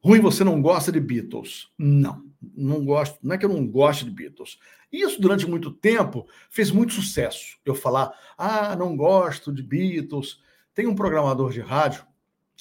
Ruim, 0.00 0.20
você 0.20 0.44
não 0.44 0.62
gosta 0.62 0.92
de 0.92 1.00
Beatles? 1.00 1.68
Não, 1.76 2.24
não 2.56 2.84
gosto. 2.84 3.18
Não 3.20 3.34
é 3.34 3.38
que 3.38 3.44
eu 3.44 3.48
não 3.48 3.66
gosto 3.66 4.04
de 4.04 4.12
Beatles. 4.12 4.58
Isso 4.90 5.20
durante 5.20 5.48
muito 5.48 5.72
tempo 5.72 6.28
fez 6.48 6.70
muito 6.70 6.92
sucesso. 6.92 7.58
Eu 7.64 7.74
falar, 7.74 8.12
ah, 8.38 8.76
não 8.76 8.96
gosto 8.96 9.52
de 9.52 9.60
Beatles. 9.60 10.40
Tem 10.72 10.86
um 10.86 10.94
programador 10.94 11.50
de 11.50 11.60
rádio, 11.60 12.06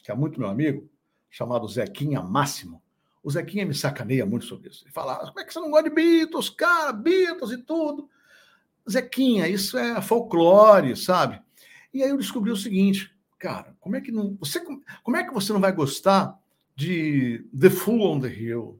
que 0.03 0.11
é 0.11 0.15
muito 0.15 0.39
meu 0.39 0.49
amigo, 0.49 0.89
chamado 1.29 1.67
Zequinha 1.67 2.19
Máximo. 2.23 2.81
O 3.21 3.29
Zequinha 3.29 3.65
me 3.65 3.75
sacaneia 3.75 4.25
muito 4.25 4.45
sobre 4.45 4.69
isso. 4.69 4.83
Ele 4.85 4.91
fala, 4.91 5.13
ah, 5.13 5.27
como 5.27 5.39
é 5.39 5.45
que 5.45 5.53
você 5.53 5.59
não 5.59 5.69
gosta 5.69 5.87
de 5.87 5.95
Beatles, 5.95 6.49
cara? 6.49 6.91
Beatles 6.91 7.51
e 7.51 7.57
tudo. 7.59 8.09
Zequinha, 8.89 9.47
isso 9.47 9.77
é 9.77 10.01
folclore, 10.01 10.95
sabe? 10.95 11.41
E 11.93 12.03
aí 12.03 12.09
eu 12.09 12.17
descobri 12.17 12.51
o 12.51 12.57
seguinte, 12.57 13.13
cara, 13.37 13.75
como 13.79 13.95
é 13.95 14.01
que 14.01 14.11
não. 14.11 14.35
Você, 14.39 14.61
como 15.03 15.17
é 15.17 15.23
que 15.23 15.33
você 15.33 15.51
não 15.53 15.59
vai 15.59 15.71
gostar 15.71 16.37
de 16.75 17.45
The 17.57 17.69
Fool 17.69 18.01
on 18.01 18.19
the 18.19 18.29
Hill? 18.29 18.79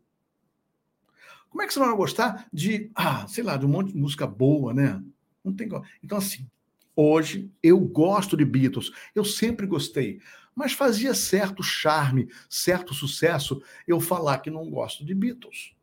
Como 1.50 1.62
é 1.62 1.68
que 1.68 1.74
você 1.74 1.80
vai 1.80 1.96
gostar 1.96 2.48
de, 2.54 2.92
ah, 2.94 3.28
sei 3.28 3.44
lá, 3.44 3.58
de 3.58 3.66
um 3.66 3.70
monte 3.70 3.92
de 3.92 3.98
música 3.98 4.28
boa, 4.28 4.74
né? 4.74 5.02
Não 5.44 5.54
tem 5.54 5.70
Então, 6.04 6.18
assim, 6.18 6.48
hoje 6.96 7.52
eu 7.64 7.80
gosto 7.80 8.36
de 8.38 8.46
Beatles, 8.46 8.92
eu 9.16 9.24
sempre 9.24 9.66
gostei, 9.66 10.20
mas 10.54 10.74
fazia 10.74 11.14
certo 11.14 11.64
charme, 11.64 12.30
certo 12.50 12.94
sucesso 12.94 13.62
eu 13.88 14.00
falar 14.00 14.40
que 14.40 14.50
não 14.50 14.70
gosto 14.70 15.06
de 15.06 15.16
Beatles. 15.16 15.74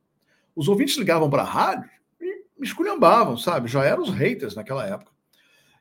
Os 0.54 0.68
ouvintes 0.68 0.96
ligavam 0.96 1.30
para 1.30 1.42
a 1.42 1.46
rádio 1.46 1.90
me 2.58 2.66
esculhambavam, 2.66 3.36
sabe? 3.36 3.68
Já 3.68 3.84
eram 3.84 4.02
os 4.02 4.10
haters 4.10 4.54
naquela 4.54 4.86
época. 4.86 5.12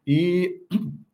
E 0.05 0.61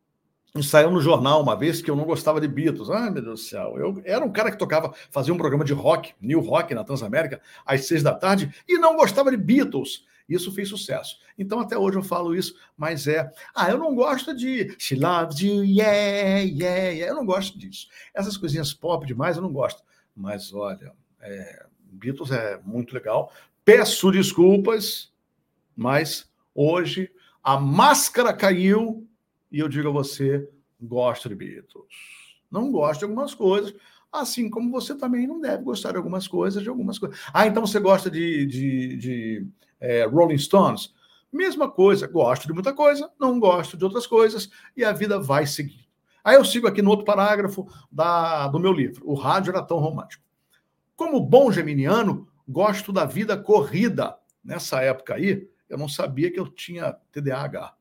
saiu 0.62 0.90
no 0.90 1.00
jornal 1.00 1.42
uma 1.42 1.56
vez 1.56 1.80
que 1.80 1.90
eu 1.90 1.96
não 1.96 2.04
gostava 2.04 2.40
de 2.40 2.48
Beatles. 2.48 2.90
Ai, 2.90 3.10
meu 3.10 3.22
Deus 3.22 3.40
do 3.40 3.46
céu. 3.46 3.76
Eu 3.78 4.02
era 4.04 4.24
um 4.24 4.32
cara 4.32 4.50
que 4.50 4.58
tocava, 4.58 4.92
fazia 5.10 5.32
um 5.32 5.38
programa 5.38 5.64
de 5.64 5.72
rock, 5.72 6.12
New 6.20 6.40
Rock, 6.40 6.74
na 6.74 6.84
Transamérica, 6.84 7.40
às 7.64 7.86
seis 7.86 8.02
da 8.02 8.14
tarde, 8.14 8.52
e 8.68 8.78
não 8.78 8.96
gostava 8.96 9.30
de 9.30 9.36
Beatles. 9.36 10.04
Isso 10.28 10.52
fez 10.52 10.68
sucesso. 10.68 11.18
Então, 11.36 11.58
até 11.58 11.76
hoje 11.76 11.98
eu 11.98 12.04
falo 12.04 12.36
isso, 12.36 12.54
mas 12.76 13.08
é. 13.08 13.28
Ah, 13.52 13.68
eu 13.68 13.78
não 13.78 13.94
gosto 13.96 14.32
de 14.34 14.76
She 14.78 14.94
Loves 14.94 15.40
You, 15.40 15.64
yeah, 15.64 16.38
yeah, 16.38 16.88
yeah. 16.90 17.06
Eu 17.08 17.16
não 17.16 17.26
gosto 17.26 17.58
disso. 17.58 17.88
Essas 18.14 18.36
coisinhas 18.36 18.72
pop 18.72 19.04
demais 19.04 19.36
eu 19.36 19.42
não 19.42 19.52
gosto. 19.52 19.82
Mas 20.14 20.52
olha, 20.54 20.92
é... 21.20 21.66
Beatles 21.92 22.30
é 22.30 22.60
muito 22.64 22.94
legal. 22.94 23.32
Peço 23.64 24.12
desculpas, 24.12 25.09
mas 25.80 26.30
hoje 26.54 27.10
a 27.42 27.58
máscara 27.58 28.34
caiu 28.34 29.08
e 29.50 29.60
eu 29.60 29.66
digo 29.66 29.88
a 29.88 29.92
você: 29.92 30.46
gosto 30.78 31.26
de 31.26 31.34
Beatles. 31.34 31.86
Não 32.50 32.70
gosto 32.70 32.98
de 32.98 33.04
algumas 33.06 33.34
coisas, 33.34 33.74
assim 34.12 34.50
como 34.50 34.70
você 34.70 34.94
também 34.94 35.26
não 35.26 35.40
deve 35.40 35.64
gostar 35.64 35.92
de 35.92 35.96
algumas 35.96 36.28
coisas, 36.28 36.62
de 36.62 36.68
algumas 36.68 36.98
coisas. 36.98 37.18
Ah, 37.32 37.46
então 37.46 37.66
você 37.66 37.80
gosta 37.80 38.10
de, 38.10 38.44
de, 38.44 38.96
de 38.98 39.46
é, 39.80 40.04
Rolling 40.04 40.36
Stones. 40.36 40.92
Mesma 41.32 41.70
coisa, 41.70 42.06
gosto 42.06 42.46
de 42.46 42.52
muita 42.52 42.74
coisa, 42.74 43.10
não 43.18 43.40
gosto 43.40 43.74
de 43.74 43.84
outras 43.84 44.06
coisas, 44.06 44.50
e 44.76 44.84
a 44.84 44.92
vida 44.92 45.18
vai 45.18 45.46
seguir. 45.46 45.88
Aí 46.22 46.36
eu 46.36 46.44
sigo 46.44 46.66
aqui 46.66 46.82
no 46.82 46.90
outro 46.90 47.06
parágrafo 47.06 47.66
da, 47.90 48.48
do 48.48 48.60
meu 48.60 48.72
livro. 48.72 49.02
O 49.08 49.14
rádio 49.14 49.52
era 49.52 49.62
tão 49.62 49.78
romântico. 49.78 50.22
Como 50.94 51.24
bom 51.24 51.50
geminiano, 51.50 52.28
gosto 52.46 52.92
da 52.92 53.06
vida 53.06 53.34
corrida. 53.38 54.18
Nessa 54.44 54.82
época 54.82 55.14
aí, 55.14 55.48
eu 55.70 55.78
não 55.78 55.88
sabia 55.88 56.30
que 56.30 56.38
eu 56.38 56.48
tinha 56.48 56.92
TDAH. 57.12 57.74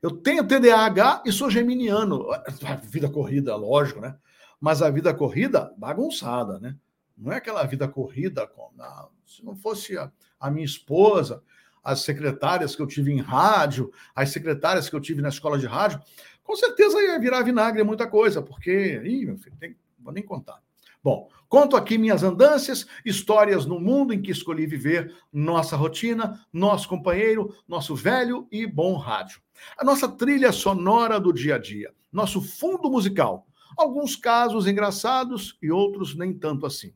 Eu 0.00 0.12
tenho 0.12 0.46
TDAH 0.46 1.24
e 1.26 1.32
sou 1.32 1.50
geminiano. 1.50 2.30
A 2.32 2.76
vida 2.76 3.10
corrida, 3.10 3.56
lógico, 3.56 4.00
né? 4.00 4.16
Mas 4.60 4.80
a 4.80 4.88
vida 4.88 5.12
corrida 5.12 5.74
bagunçada, 5.76 6.60
né? 6.60 6.76
Não 7.18 7.32
é 7.32 7.36
aquela 7.36 7.64
vida 7.64 7.88
corrida. 7.88 8.46
Com, 8.46 8.70
não, 8.76 9.10
se 9.26 9.44
não 9.44 9.56
fosse 9.56 9.98
a, 9.98 10.10
a 10.38 10.50
minha 10.50 10.64
esposa, 10.64 11.42
as 11.82 12.00
secretárias 12.00 12.76
que 12.76 12.80
eu 12.80 12.86
tive 12.86 13.12
em 13.12 13.20
rádio, 13.20 13.92
as 14.14 14.30
secretárias 14.30 14.88
que 14.88 14.94
eu 14.94 15.00
tive 15.00 15.20
na 15.20 15.28
escola 15.28 15.58
de 15.58 15.66
rádio, 15.66 16.00
com 16.42 16.54
certeza 16.54 17.02
ia 17.02 17.18
virar 17.18 17.42
vinagre 17.42 17.82
muita 17.82 18.06
coisa, 18.06 18.40
porque, 18.40 19.02
ih, 19.04 19.26
meu 19.26 19.36
filho, 19.38 19.56
tem, 19.58 19.76
vou 19.98 20.12
nem 20.12 20.22
contar. 20.22 20.62
Bom, 21.04 21.28
conto 21.50 21.76
aqui 21.76 21.98
minhas 21.98 22.22
andanças, 22.22 22.86
histórias 23.04 23.66
no 23.66 23.78
mundo 23.78 24.14
em 24.14 24.22
que 24.22 24.30
escolhi 24.30 24.66
viver, 24.66 25.14
nossa 25.30 25.76
rotina, 25.76 26.42
nosso 26.50 26.88
companheiro, 26.88 27.54
nosso 27.68 27.94
velho 27.94 28.48
e 28.50 28.66
bom 28.66 28.96
rádio. 28.96 29.42
A 29.76 29.84
nossa 29.84 30.08
trilha 30.08 30.50
sonora 30.50 31.20
do 31.20 31.30
dia 31.30 31.56
a 31.56 31.58
dia, 31.58 31.92
nosso 32.10 32.40
fundo 32.40 32.90
musical. 32.90 33.46
Alguns 33.76 34.16
casos 34.16 34.66
engraçados 34.66 35.58
e 35.60 35.70
outros 35.70 36.16
nem 36.16 36.32
tanto 36.32 36.64
assim. 36.64 36.94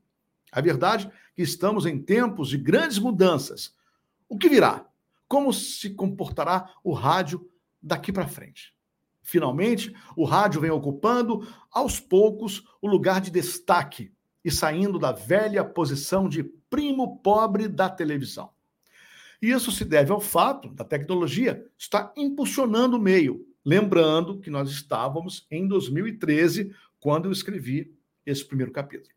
A 0.51 0.63
verdade 0.63 1.07
é 1.07 1.11
que 1.37 1.43
estamos 1.43 1.85
em 1.85 2.01
tempos 2.01 2.49
de 2.49 2.57
grandes 2.57 2.99
mudanças. 2.99 3.75
O 4.27 4.39
que 4.39 4.49
virá? 4.49 4.87
Como 5.29 5.53
se 5.53 5.91
comportará 5.91 6.71
o 6.83 6.95
rádio 6.95 7.47
daqui 7.83 8.11
para 8.11 8.27
frente? 8.27 8.75
Finalmente, 9.29 9.95
o 10.17 10.25
rádio 10.25 10.59
vem 10.59 10.71
ocupando, 10.71 11.47
aos 11.71 12.01
poucos, 12.01 12.65
o 12.81 12.89
lugar 12.89 13.21
de 13.21 13.31
destaque 13.31 14.11
e 14.43 14.51
saindo 14.51 14.99
da 14.99 15.13
velha 15.13 15.63
posição 15.63 16.31
de 16.31 16.43
primo 16.43 17.19
pobre 17.19 17.69
da 17.69 17.91
televisão. 17.91 18.49
E 19.43 19.51
isso 19.51 19.71
se 19.71 19.85
deve 19.85 20.11
ao 20.13 20.19
fato 20.19 20.71
da 20.71 20.83
tecnologia 20.83 21.63
estar 21.77 22.11
impulsionando 22.17 22.97
o 22.97 22.99
meio. 22.99 23.47
Lembrando 23.63 24.41
que 24.41 24.49
nós 24.49 24.71
estávamos 24.71 25.47
em 25.51 25.69
2013, 25.69 26.75
quando 26.99 27.27
eu 27.27 27.33
escrevi 27.33 27.95
esse 28.25 28.43
primeiro 28.43 28.73
capítulo. 28.73 29.15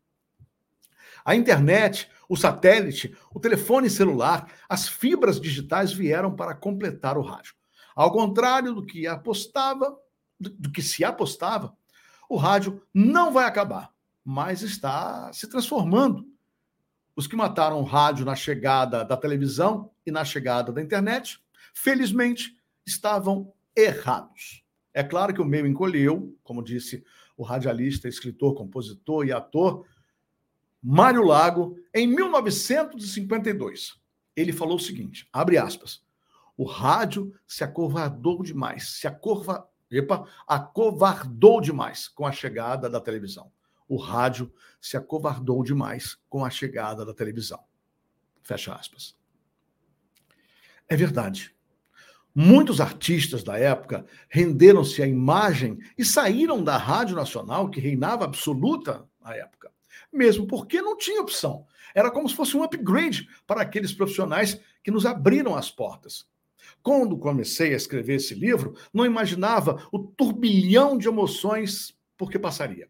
A 1.24 1.34
internet, 1.34 2.10
o 2.28 2.36
satélite, 2.36 3.16
o 3.32 3.40
telefone 3.40 3.88
celular, 3.88 4.46
as 4.68 4.86
fibras 4.86 5.40
digitais 5.40 5.90
vieram 5.90 6.36
para 6.36 6.54
completar 6.54 7.16
o 7.16 7.22
rádio. 7.22 7.54
Ao 7.94 8.10
contrário 8.10 8.74
do 8.74 8.84
que 8.84 9.06
apostava, 9.06 9.98
do 10.38 10.70
que 10.70 10.82
se 10.82 11.04
apostava, 11.04 11.76
o 12.28 12.36
rádio 12.36 12.82
não 12.92 13.32
vai 13.32 13.44
acabar, 13.44 13.92
mas 14.24 14.62
está 14.62 15.32
se 15.32 15.46
transformando. 15.46 16.26
Os 17.14 17.26
que 17.26 17.36
mataram 17.36 17.80
o 17.80 17.84
rádio 17.84 18.24
na 18.24 18.34
chegada 18.34 19.04
da 19.04 19.16
televisão 19.16 19.90
e 20.06 20.10
na 20.10 20.24
chegada 20.24 20.72
da 20.72 20.82
internet, 20.82 21.42
felizmente, 21.74 22.56
estavam 22.86 23.52
errados. 23.76 24.64
É 24.94 25.02
claro 25.02 25.34
que 25.34 25.40
o 25.40 25.44
meio 25.44 25.66
encolheu, 25.66 26.36
como 26.42 26.62
disse 26.62 27.04
o 27.36 27.42
radialista, 27.42 28.08
escritor, 28.08 28.54
compositor 28.54 29.26
e 29.26 29.32
ator 29.32 29.86
Mário 30.82 31.22
Lago, 31.22 31.78
em 31.94 32.06
1952. 32.08 33.94
Ele 34.34 34.52
falou 34.52 34.76
o 34.76 34.80
seguinte: 34.80 35.28
abre 35.32 35.56
aspas. 35.56 36.02
O 36.56 36.64
rádio 36.64 37.34
se 37.46 37.64
acovardou 37.64 38.42
demais, 38.42 38.90
se 38.90 39.06
acorva, 39.06 39.68
epa, 39.90 40.26
acovardou 40.46 41.60
demais 41.60 42.08
com 42.08 42.26
a 42.26 42.32
chegada 42.32 42.88
da 42.88 43.00
televisão. 43.00 43.50
O 43.88 43.96
rádio 43.96 44.52
se 44.80 44.96
acovardou 44.96 45.62
demais 45.62 46.18
com 46.28 46.44
a 46.44 46.50
chegada 46.50 47.04
da 47.04 47.14
televisão. 47.14 47.62
Fecha 48.42 48.74
aspas. 48.74 49.16
É 50.88 50.96
verdade. 50.96 51.54
Muitos 52.34 52.80
artistas 52.80 53.44
da 53.44 53.58
época 53.58 54.06
renderam-se 54.28 55.02
à 55.02 55.06
imagem 55.06 55.78
e 55.98 56.04
saíram 56.04 56.64
da 56.64 56.78
Rádio 56.78 57.14
Nacional, 57.14 57.68
que 57.68 57.80
reinava 57.80 58.24
absoluta 58.24 59.06
na 59.20 59.34
época 59.34 59.72
mesmo 60.12 60.46
porque 60.46 60.82
não 60.82 60.96
tinha 60.96 61.22
opção. 61.22 61.66
Era 61.94 62.10
como 62.10 62.28
se 62.28 62.36
fosse 62.36 62.56
um 62.56 62.62
upgrade 62.62 63.28
para 63.46 63.62
aqueles 63.62 63.92
profissionais 63.92 64.60
que 64.84 64.90
nos 64.90 65.06
abriram 65.06 65.56
as 65.56 65.70
portas. 65.70 66.28
Quando 66.82 67.18
comecei 67.18 67.72
a 67.72 67.76
escrever 67.76 68.16
esse 68.16 68.34
livro, 68.34 68.74
não 68.92 69.06
imaginava 69.06 69.86
o 69.92 69.98
turbilhão 69.98 70.96
de 70.96 71.08
emoções 71.08 71.96
por 72.16 72.30
que 72.30 72.38
passaria. 72.38 72.88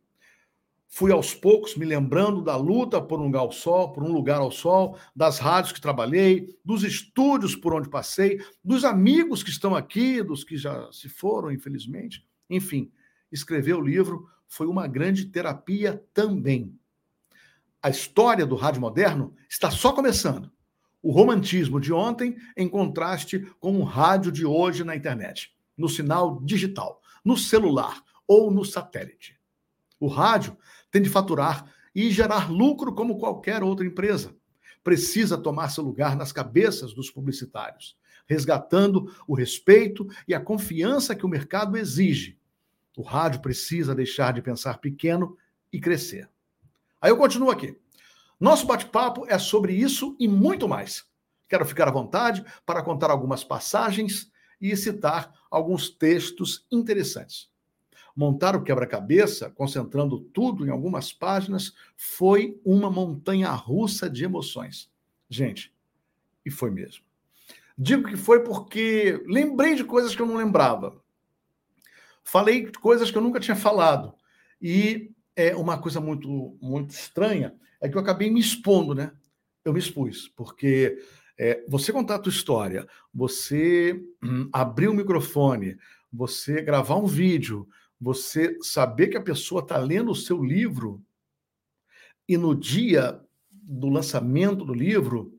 Fui 0.89 1.11
aos 1.11 1.35
poucos 1.35 1.75
me 1.75 1.87
lembrando 1.87 2.43
da 2.43 2.55
luta 2.55 3.01
por 3.01 3.19
um 3.19 3.25
lugar 3.25 3.41
ao 3.41 3.53
sol, 3.53 3.93
por 3.93 4.03
um 4.03 4.13
lugar 4.13 4.41
ao 4.41 4.51
sol, 4.51 4.99
das 5.17 5.39
rádios 5.39 5.73
que 5.73 5.81
trabalhei, 5.81 6.55
dos 6.65 6.85
estúdios 6.85 7.57
por 7.57 7.73
onde 7.73 7.89
passei, 7.89 8.39
dos 8.63 8.85
amigos 8.85 9.43
que 9.43 9.51
estão 9.51 9.75
aqui, 9.75 10.23
dos 10.23 10.45
que 10.45 10.57
já 10.57 10.91
se 10.93 11.09
foram, 11.09 11.51
infelizmente. 11.51 12.27
Enfim, 12.51 12.93
escrever 13.31 13.75
o 13.75 13.81
livro 13.81 14.29
foi 14.47 14.67
uma 14.67 14.87
grande 14.87 15.25
terapia 15.27 16.05
também 16.13 16.79
a 17.83 17.91
história 17.91 18.47
do 18.47 18.55
rádio 18.55 18.81
moderno 18.81 19.35
está 19.49 19.71
só 19.71 19.93
começando. 19.93 20.51
O 21.03 21.11
romantismo 21.11 21.81
de 21.81 21.93
ontem 21.93 22.37
em 22.57 22.69
contraste 22.69 23.41
com 23.59 23.77
o 23.79 23.83
rádio 23.83 24.31
de 24.31 24.47
hoje 24.47 24.85
na 24.85 24.95
internet, 24.95 25.53
no 25.77 25.89
sinal 25.89 26.41
digital, 26.43 27.03
no 27.25 27.37
celular 27.37 28.01
ou 28.27 28.51
no 28.53 28.65
satélite. 28.65 29.37
O 29.99 30.07
rádio 30.07 30.57
tem 30.91 31.03
de 31.03 31.09
faturar 31.09 31.71
e 31.95 32.11
gerar 32.11 32.51
lucro 32.51 32.95
como 32.95 33.19
qualquer 33.19 33.63
outra 33.63 33.85
empresa. 33.85 34.35
Precisa 34.85 35.37
tomar 35.37 35.71
seu 35.71 35.85
lugar 35.85 36.17
nas 36.17 36.33
cabeças 36.33 36.93
dos 36.93 37.11
publicitários, 37.11 37.97
resgatando 38.27 39.13
o 39.27 39.35
respeito 39.35 40.07
e 40.27 40.35
a 40.35 40.41
confiança 40.41 41.15
que 41.15 41.27
o 41.27 41.29
mercado 41.29 41.77
exige. 41.77 42.39
O 42.97 43.03
rádio 43.03 43.41
precisa 43.41 43.95
deixar 43.95 44.33
de 44.33 44.43
pensar 44.43 44.79
pequeno 44.79 45.37
e 45.73 45.81
crescer. 45.81 46.29
Aí 47.01 47.11
eu 47.11 47.17
continuo 47.17 47.51
aqui. 47.51 47.77
Nosso 48.43 48.67
bate-papo 48.67 49.25
é 49.29 49.39
sobre 49.39 49.73
isso 49.73 50.17
e 50.19 50.27
muito 50.27 50.69
mais. 50.69 51.07
Quero 51.49 51.65
ficar 51.65 51.87
à 51.87 51.93
vontade 51.93 52.45
para 52.67 52.83
contar 52.83 53.09
algumas 53.09 53.45
passagens 53.45 54.33
e 54.61 54.77
citar 54.77 55.33
alguns 55.49 55.89
textos 55.89 56.67
interessantes. 56.69 57.49
Montar 58.17 58.57
o 58.57 58.65
quebra-cabeça, 58.65 59.49
concentrando 59.49 60.19
tudo 60.19 60.67
em 60.67 60.71
algumas 60.71 61.13
páginas, 61.13 61.73
foi 61.97 62.61
uma 62.65 62.91
montanha 62.91 63.49
russa 63.53 64.11
de 64.11 64.25
emoções. 64.25 64.91
Gente, 65.31 65.73
e 66.45 66.51
foi 66.51 66.73
mesmo. 66.73 67.05
Digo 67.79 68.09
que 68.09 68.17
foi 68.17 68.43
porque 68.43 69.23
lembrei 69.25 69.77
de 69.77 69.85
coisas 69.85 70.17
que 70.17 70.21
eu 70.21 70.27
não 70.27 70.35
lembrava. 70.35 71.01
Falei 72.25 72.67
de 72.67 72.77
coisas 72.81 73.09
que 73.09 73.17
eu 73.17 73.23
nunca 73.23 73.39
tinha 73.39 73.55
falado. 73.55 74.13
E 74.61 75.12
é 75.37 75.55
uma 75.57 75.79
coisa 75.79 76.01
muito, 76.01 76.57
muito 76.61 76.91
estranha 76.91 77.55
é 77.81 77.89
que 77.89 77.97
eu 77.97 78.01
acabei 78.01 78.31
me 78.31 78.41
expondo, 78.41 78.95
né? 78.95 79.13
Eu 79.65 79.73
me 79.73 79.79
expus, 79.79 80.29
porque 80.29 80.99
é, 81.39 81.65
você 81.69 81.93
contar 81.93 82.17
a 82.17 82.19
tua 82.19 82.31
história, 82.31 82.87
você 83.13 84.01
hum, 84.23 84.49
abrir 84.53 84.89
o 84.89 84.95
microfone, 84.95 85.77
você 86.13 86.63
gravar 86.63 86.97
um 86.97 87.07
vídeo, 87.07 87.69
você 88.01 88.57
saber 88.61 89.09
que 89.09 89.17
a 89.17 89.23
pessoa 89.23 89.63
está 89.63 89.79
lendo 89.79 90.13
o 90.13 90.17
seu 90.17 90.43
livro 90.43 91.03
e 92.29 92.37
no 92.37 92.55
dia 92.55 93.21
do 93.51 93.89
lançamento 93.89 94.65
do 94.65 94.75
livro, 94.75 95.37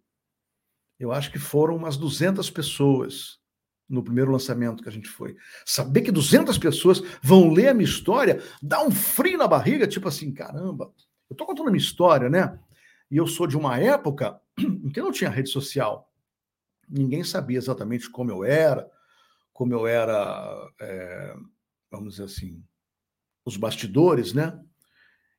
eu 0.99 1.11
acho 1.11 1.31
que 1.31 1.39
foram 1.39 1.75
umas 1.75 1.97
200 1.97 2.49
pessoas 2.49 3.39
no 3.93 4.03
primeiro 4.03 4.31
lançamento 4.31 4.81
que 4.81 4.89
a 4.89 4.91
gente 4.91 5.07
foi. 5.07 5.35
Saber 5.63 6.01
que 6.01 6.11
200 6.11 6.57
pessoas 6.57 7.01
vão 7.21 7.53
ler 7.53 7.69
a 7.69 7.73
minha 7.73 7.87
história 7.87 8.41
dá 8.61 8.83
um 8.83 8.89
frio 8.89 9.37
na 9.37 9.47
barriga, 9.47 9.87
tipo 9.87 10.07
assim, 10.07 10.33
caramba, 10.33 10.91
eu 11.29 11.35
tô 11.35 11.45
contando 11.45 11.67
a 11.67 11.71
minha 11.71 11.83
história, 11.83 12.27
né? 12.27 12.59
E 13.09 13.17
eu 13.17 13.27
sou 13.27 13.45
de 13.45 13.55
uma 13.55 13.77
época 13.77 14.41
em 14.57 14.89
que 14.89 14.99
não 14.99 15.11
tinha 15.11 15.29
rede 15.29 15.49
social. 15.49 16.11
Ninguém 16.89 17.23
sabia 17.23 17.57
exatamente 17.57 18.09
como 18.09 18.31
eu 18.31 18.43
era, 18.43 18.89
como 19.53 19.71
eu 19.73 19.85
era, 19.85 20.71
é, 20.81 21.35
vamos 21.91 22.13
dizer 22.13 22.23
assim, 22.23 22.63
os 23.45 23.57
bastidores, 23.57 24.33
né? 24.33 24.59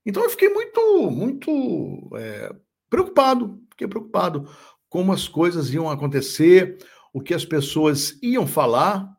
Então 0.07 0.23
eu 0.23 0.31
fiquei 0.31 0.49
muito, 0.49 1.11
muito 1.11 2.11
é, 2.17 2.55
preocupado, 2.89 3.61
fiquei 3.71 3.89
preocupado 3.89 4.49
como 4.89 5.13
as 5.13 5.27
coisas 5.27 5.75
iam 5.75 5.91
acontecer, 5.91 6.79
o 7.15 7.21
que 7.21 7.33
as 7.33 7.45
pessoas 7.45 8.21
iam 8.21 8.45
falar. 8.45 9.17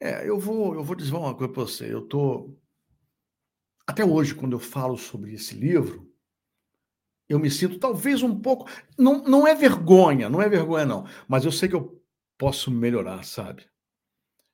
É, 0.00 0.28
eu 0.28 0.38
vou, 0.38 0.72
eu 0.74 0.84
vou 0.84 0.94
dizer 0.94 1.12
uma 1.12 1.34
coisa 1.34 1.52
para 1.52 1.62
você. 1.64 1.92
Eu 1.92 2.06
tô 2.06 2.56
até 3.84 4.04
hoje 4.04 4.32
quando 4.32 4.52
eu 4.52 4.60
falo 4.60 4.96
sobre 4.96 5.34
esse 5.34 5.56
livro, 5.56 6.08
eu 7.28 7.40
me 7.40 7.50
sinto 7.50 7.80
talvez 7.80 8.22
um 8.22 8.40
pouco, 8.40 8.70
não, 8.96 9.24
não 9.24 9.46
é 9.46 9.54
vergonha, 9.54 10.28
não 10.28 10.40
é 10.40 10.48
vergonha 10.48 10.86
não, 10.86 11.06
mas 11.26 11.44
eu 11.44 11.50
sei 11.50 11.68
que 11.68 11.74
eu 11.74 12.00
posso 12.38 12.70
melhorar, 12.70 13.24
sabe? 13.24 13.66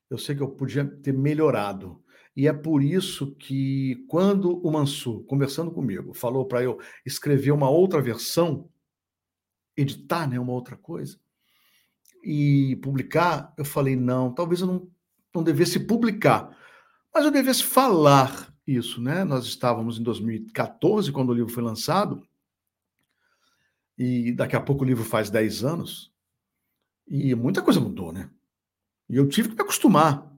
Eu 0.08 0.16
sei 0.16 0.34
que 0.34 0.42
eu 0.42 0.50
podia 0.50 0.84
ter 0.84 1.12
melhorado. 1.12 2.02
E 2.34 2.48
é 2.48 2.52
por 2.52 2.82
isso 2.82 3.34
que, 3.36 4.06
quando 4.08 4.58
o 4.66 4.70
Mansur, 4.70 5.22
conversando 5.24 5.70
comigo, 5.70 6.14
falou 6.14 6.46
para 6.46 6.62
eu 6.62 6.80
escrever 7.04 7.50
uma 7.50 7.68
outra 7.68 8.00
versão, 8.00 8.70
editar 9.76 10.26
né, 10.26 10.40
uma 10.40 10.52
outra 10.52 10.76
coisa, 10.76 11.21
e 12.22 12.76
publicar, 12.76 13.52
eu 13.56 13.64
falei: 13.64 13.96
não, 13.96 14.32
talvez 14.32 14.60
eu 14.60 14.66
não, 14.66 14.88
não 15.34 15.42
devesse 15.42 15.80
publicar, 15.80 16.56
mas 17.12 17.24
eu 17.24 17.30
devesse 17.30 17.64
falar 17.64 18.54
isso. 18.66 19.00
Né? 19.02 19.24
Nós 19.24 19.44
estávamos 19.44 19.98
em 19.98 20.02
2014, 20.02 21.10
quando 21.10 21.30
o 21.30 21.34
livro 21.34 21.52
foi 21.52 21.62
lançado, 21.62 22.26
e 23.98 24.32
daqui 24.32 24.56
a 24.56 24.60
pouco 24.60 24.84
o 24.84 24.86
livro 24.86 25.04
faz 25.04 25.30
10 25.30 25.64
anos, 25.64 26.12
e 27.06 27.34
muita 27.34 27.62
coisa 27.62 27.80
mudou, 27.80 28.12
né? 28.12 28.30
E 29.08 29.16
eu 29.16 29.28
tive 29.28 29.50
que 29.50 29.54
me 29.56 29.62
acostumar 29.62 30.32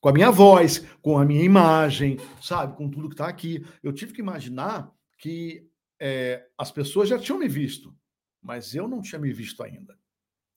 com 0.00 0.08
a 0.08 0.12
minha 0.12 0.30
voz, 0.30 0.84
com 1.00 1.18
a 1.18 1.24
minha 1.24 1.42
imagem, 1.42 2.18
sabe, 2.40 2.76
com 2.76 2.90
tudo 2.90 3.08
que 3.08 3.14
está 3.14 3.28
aqui. 3.28 3.64
Eu 3.82 3.92
tive 3.92 4.12
que 4.12 4.20
imaginar 4.20 4.92
que 5.18 5.68
é, 5.98 6.46
as 6.58 6.70
pessoas 6.70 7.08
já 7.08 7.18
tinham 7.18 7.38
me 7.38 7.48
visto, 7.48 7.94
mas 8.42 8.74
eu 8.74 8.88
não 8.88 9.00
tinha 9.00 9.18
me 9.18 9.32
visto 9.32 9.62
ainda. 9.62 9.99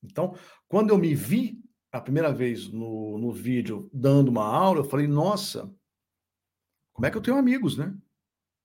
Então, 0.03 0.35
quando 0.67 0.89
eu 0.89 0.97
me 0.97 1.15
vi 1.15 1.59
a 1.91 2.01
primeira 2.01 2.33
vez 2.33 2.67
no, 2.71 3.17
no 3.17 3.31
vídeo 3.31 3.89
dando 3.93 4.29
uma 4.29 4.45
aula, 4.45 4.79
eu 4.79 4.89
falei: 4.89 5.07
nossa, 5.07 5.73
como 6.91 7.05
é 7.05 7.11
que 7.11 7.17
eu 7.17 7.21
tenho 7.21 7.37
amigos, 7.37 7.77
né? 7.77 7.95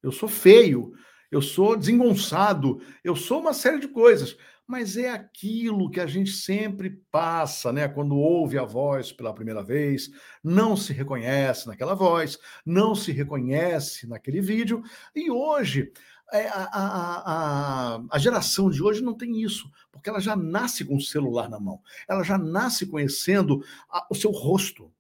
Eu 0.03 0.13
sou 0.13 0.29
feio, 0.29 0.93
eu 1.31 1.43
sou 1.43 1.77
desengonçado, 1.77 2.81
eu 3.03 3.17
sou 3.17 3.41
uma 3.41 3.53
série 3.53 3.79
de 3.79 3.89
coisas 3.89 4.37
mas 4.69 4.99
é 4.99 5.09
aquilo 5.09 5.91
que 5.91 5.99
a 5.99 6.07
gente 6.07 6.31
sempre 6.31 7.03
passa, 7.11 7.73
né? 7.73 7.89
Quando 7.89 8.19
ouve 8.19 8.59
a 8.59 8.65
voz 8.65 9.11
pela 9.11 9.35
primeira 9.35 9.65
vez, 9.65 10.11
não 10.45 10.77
se 10.77 10.93
reconhece 10.93 11.67
naquela 11.67 11.95
voz, 11.95 12.39
não 12.67 12.95
se 12.95 13.11
reconhece 13.11 14.07
naquele 14.07 14.43
vídeo, 14.43 14.83
e 15.17 15.31
hoje. 15.31 15.91
É, 16.31 16.47
a, 16.49 16.65
a, 16.65 17.95
a, 17.97 18.01
a 18.11 18.19
geração 18.19 18.71
de 18.71 18.83
hoje 18.83 19.03
não 19.03 19.15
tem 19.15 19.41
isso, 19.41 19.71
porque 19.91 20.11
ela 20.11 20.21
já 20.21 20.37
nasce 20.37 20.85
com 20.85 20.97
o 20.97 21.01
celular 21.01 21.49
na 21.49 21.59
mão, 21.59 21.81
ela 22.07 22.23
já 22.23 22.37
nasce 22.37 22.87
conhecendo 22.87 23.65
o 24.11 24.15
seu 24.15 24.31
rosto, 24.31 24.93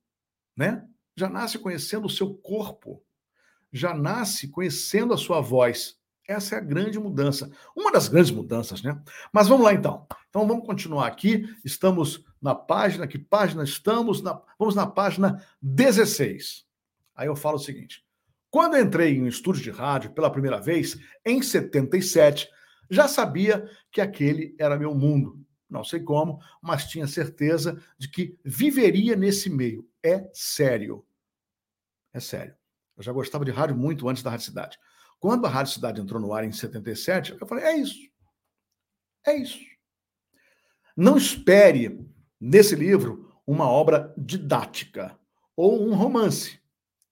né? 0.56 0.86
Já 1.14 1.28
nasce 1.28 1.58
conhecendo 1.58 2.06
o 2.06 2.10
seu 2.10 2.32
corpo, 2.32 3.02
já 3.70 3.92
nasce 3.92 4.48
conhecendo 4.48 5.12
a 5.12 5.18
sua 5.18 5.40
voz. 5.40 5.98
Essa 6.26 6.56
é 6.56 6.58
a 6.58 6.62
grande 6.62 6.98
mudança, 6.98 7.50
uma 7.76 7.90
das 7.90 8.08
grandes 8.08 8.30
mudanças, 8.30 8.82
né? 8.82 9.00
Mas 9.32 9.48
vamos 9.48 9.64
lá 9.64 9.74
então. 9.74 10.06
Então 10.28 10.46
vamos 10.46 10.66
continuar 10.66 11.06
aqui. 11.06 11.44
Estamos 11.64 12.24
na 12.40 12.54
página, 12.54 13.06
que 13.06 13.18
página 13.18 13.64
estamos? 13.64 14.22
Na, 14.22 14.40
vamos 14.58 14.74
na 14.74 14.86
página 14.86 15.44
16. 15.60 16.66
Aí 17.14 17.26
eu 17.26 17.36
falo 17.36 17.56
o 17.56 17.60
seguinte: 17.60 18.04
quando 18.50 18.78
entrei 18.78 19.16
em 19.16 19.22
um 19.22 19.26
estúdio 19.26 19.62
de 19.62 19.70
rádio 19.70 20.12
pela 20.12 20.30
primeira 20.30 20.60
vez, 20.60 20.98
em 21.24 21.42
77, 21.42 22.48
já 22.90 23.06
sabia 23.06 23.68
que 23.90 24.00
aquele 24.00 24.54
era 24.58 24.78
meu 24.78 24.94
mundo. 24.94 25.44
Não 25.68 25.84
sei 25.84 26.00
como, 26.00 26.40
mas 26.62 26.86
tinha 26.86 27.06
certeza 27.06 27.82
de 27.98 28.08
que 28.08 28.38
viveria 28.42 29.14
nesse 29.14 29.50
meio. 29.50 29.86
É 30.02 30.30
sério. 30.32 31.04
É 32.12 32.20
sério. 32.20 32.54
Eu 32.96 33.02
já 33.02 33.12
gostava 33.12 33.44
de 33.44 33.50
rádio 33.50 33.76
muito 33.76 34.08
antes 34.08 34.22
da 34.22 34.30
Rádio 34.30 34.46
Cidade. 34.46 34.78
Quando 35.20 35.46
a 35.46 35.50
Rádio 35.50 35.74
Cidade 35.74 36.00
entrou 36.00 36.20
no 36.20 36.32
ar 36.32 36.44
em 36.44 36.52
77, 36.52 37.36
eu 37.38 37.46
falei: 37.46 37.64
é 37.64 37.76
isso. 37.76 38.08
É 39.26 39.36
isso. 39.36 39.58
Não 40.96 41.16
espere 41.16 42.00
nesse 42.40 42.74
livro 42.74 43.30
uma 43.46 43.68
obra 43.68 44.12
didática 44.16 45.18
ou 45.54 45.86
um 45.86 45.94
romance. 45.94 46.58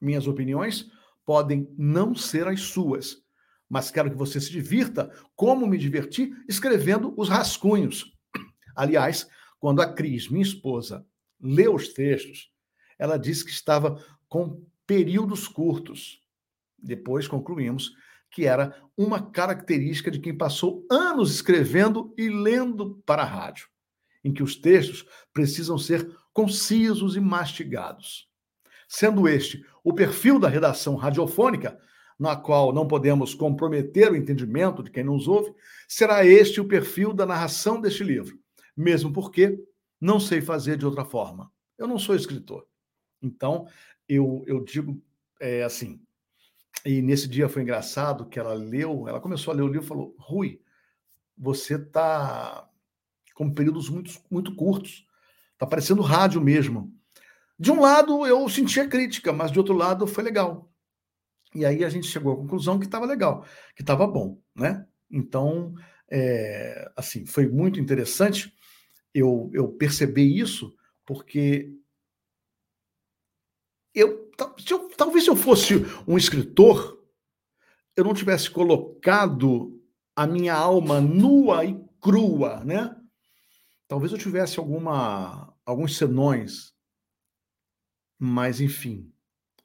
Minhas 0.00 0.26
opiniões 0.26 0.90
podem 1.26 1.68
não 1.76 2.14
ser 2.14 2.46
as 2.46 2.60
suas, 2.60 3.18
mas 3.68 3.90
quero 3.90 4.10
que 4.10 4.16
você 4.16 4.40
se 4.40 4.50
divirta 4.50 5.10
como 5.34 5.66
me 5.66 5.76
diverti 5.76 6.32
escrevendo 6.48 7.12
os 7.16 7.28
rascunhos. 7.28 8.12
Aliás, 8.76 9.28
quando 9.58 9.82
a 9.82 9.92
Cris, 9.92 10.28
minha 10.28 10.44
esposa, 10.44 11.04
leu 11.40 11.74
os 11.74 11.88
textos, 11.88 12.52
ela 12.98 13.18
disse 13.18 13.44
que 13.44 13.50
estava 13.50 14.02
com 14.28 14.64
períodos 14.86 15.48
curtos. 15.48 16.20
Depois 16.78 17.26
concluímos 17.26 17.92
que 18.30 18.44
era 18.44 18.80
uma 18.96 19.30
característica 19.30 20.10
de 20.10 20.20
quem 20.20 20.36
passou 20.36 20.86
anos 20.90 21.34
escrevendo 21.34 22.14
e 22.16 22.28
lendo 22.28 23.02
para 23.04 23.22
a 23.22 23.26
rádio, 23.26 23.68
em 24.22 24.32
que 24.32 24.42
os 24.42 24.54
textos 24.54 25.04
precisam 25.32 25.78
ser 25.78 26.08
concisos 26.32 27.16
e 27.16 27.20
mastigados. 27.20 28.28
Sendo 28.88 29.28
este 29.28 29.64
o 29.82 29.92
perfil 29.92 30.38
da 30.38 30.48
redação 30.48 30.96
radiofônica, 30.96 31.78
na 32.18 32.34
qual 32.34 32.72
não 32.72 32.86
podemos 32.86 33.34
comprometer 33.34 34.10
o 34.10 34.16
entendimento 34.16 34.82
de 34.82 34.90
quem 34.90 35.04
nos 35.04 35.28
ouve, 35.28 35.52
será 35.86 36.24
este 36.24 36.60
o 36.60 36.68
perfil 36.68 37.12
da 37.12 37.26
narração 37.26 37.80
deste 37.80 38.02
livro, 38.02 38.38
mesmo 38.76 39.12
porque 39.12 39.62
não 40.00 40.18
sei 40.18 40.40
fazer 40.40 40.76
de 40.76 40.86
outra 40.86 41.04
forma. 41.04 41.50
Eu 41.78 41.86
não 41.86 41.98
sou 41.98 42.14
escritor. 42.14 42.66
Então, 43.22 43.66
eu, 44.08 44.44
eu 44.46 44.64
digo 44.64 45.00
é, 45.40 45.62
assim: 45.62 46.00
e 46.84 47.02
nesse 47.02 47.28
dia 47.28 47.48
foi 47.48 47.62
engraçado 47.62 48.26
que 48.26 48.38
ela 48.38 48.54
leu, 48.54 49.08
ela 49.08 49.20
começou 49.20 49.52
a 49.52 49.56
ler 49.56 49.62
o 49.62 49.68
livro 49.68 49.84
e 49.84 49.88
falou: 49.88 50.14
Rui, 50.18 50.60
você 51.36 51.74
está 51.74 52.68
com 53.34 53.52
períodos 53.52 53.90
muito, 53.90 54.12
muito 54.30 54.54
curtos, 54.54 55.06
está 55.52 55.66
parecendo 55.66 56.00
rádio 56.00 56.40
mesmo. 56.40 56.95
De 57.58 57.70
um 57.70 57.80
lado 57.80 58.26
eu 58.26 58.48
senti 58.48 58.80
a 58.80 58.88
crítica, 58.88 59.32
mas 59.32 59.50
de 59.50 59.58
outro 59.58 59.74
lado 59.74 60.06
foi 60.06 60.22
legal. 60.22 60.70
E 61.54 61.64
aí 61.64 61.84
a 61.84 61.88
gente 61.88 62.06
chegou 62.06 62.32
à 62.32 62.36
conclusão 62.36 62.78
que 62.78 62.84
estava 62.84 63.06
legal, 63.06 63.44
que 63.74 63.82
estava 63.82 64.06
bom, 64.06 64.40
né? 64.54 64.86
Então, 65.10 65.74
é, 66.10 66.90
assim, 66.96 67.24
foi 67.24 67.48
muito 67.48 67.80
interessante 67.80 68.52
eu, 69.14 69.50
eu 69.54 69.68
perceber 69.68 70.24
isso, 70.24 70.74
porque 71.06 71.72
eu 73.94 74.26
se 74.58 74.72
eu, 74.72 74.88
talvez 74.90 75.24
se 75.24 75.30
eu 75.30 75.36
fosse 75.36 75.74
um 76.06 76.18
escritor, 76.18 77.02
eu 77.96 78.04
não 78.04 78.12
tivesse 78.12 78.50
colocado 78.50 79.80
a 80.14 80.26
minha 80.26 80.54
alma 80.54 81.00
nua 81.00 81.64
e 81.64 81.78
crua, 82.00 82.62
né? 82.64 82.94
Talvez 83.88 84.12
eu 84.12 84.18
tivesse 84.18 84.58
alguma, 84.58 85.54
alguns 85.64 85.96
senões, 85.96 86.74
mas 88.18 88.60
enfim, 88.60 89.12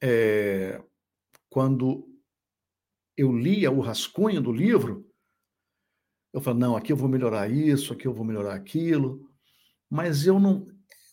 é, 0.01 0.81
quando 1.49 2.07
eu 3.17 3.31
lia 3.31 3.71
o 3.71 3.81
rascunho 3.81 4.41
do 4.41 4.51
livro, 4.51 5.07
eu 6.33 6.41
falei, 6.41 6.59
não, 6.59 6.75
aqui 6.75 6.91
eu 6.91 6.97
vou 6.97 7.09
melhorar 7.09 7.49
isso, 7.49 7.93
aqui 7.93 8.07
eu 8.07 8.13
vou 8.13 8.25
melhorar 8.25 8.55
aquilo, 8.55 9.29
mas 9.89 10.25
eu 10.25 10.39
não, 10.39 10.65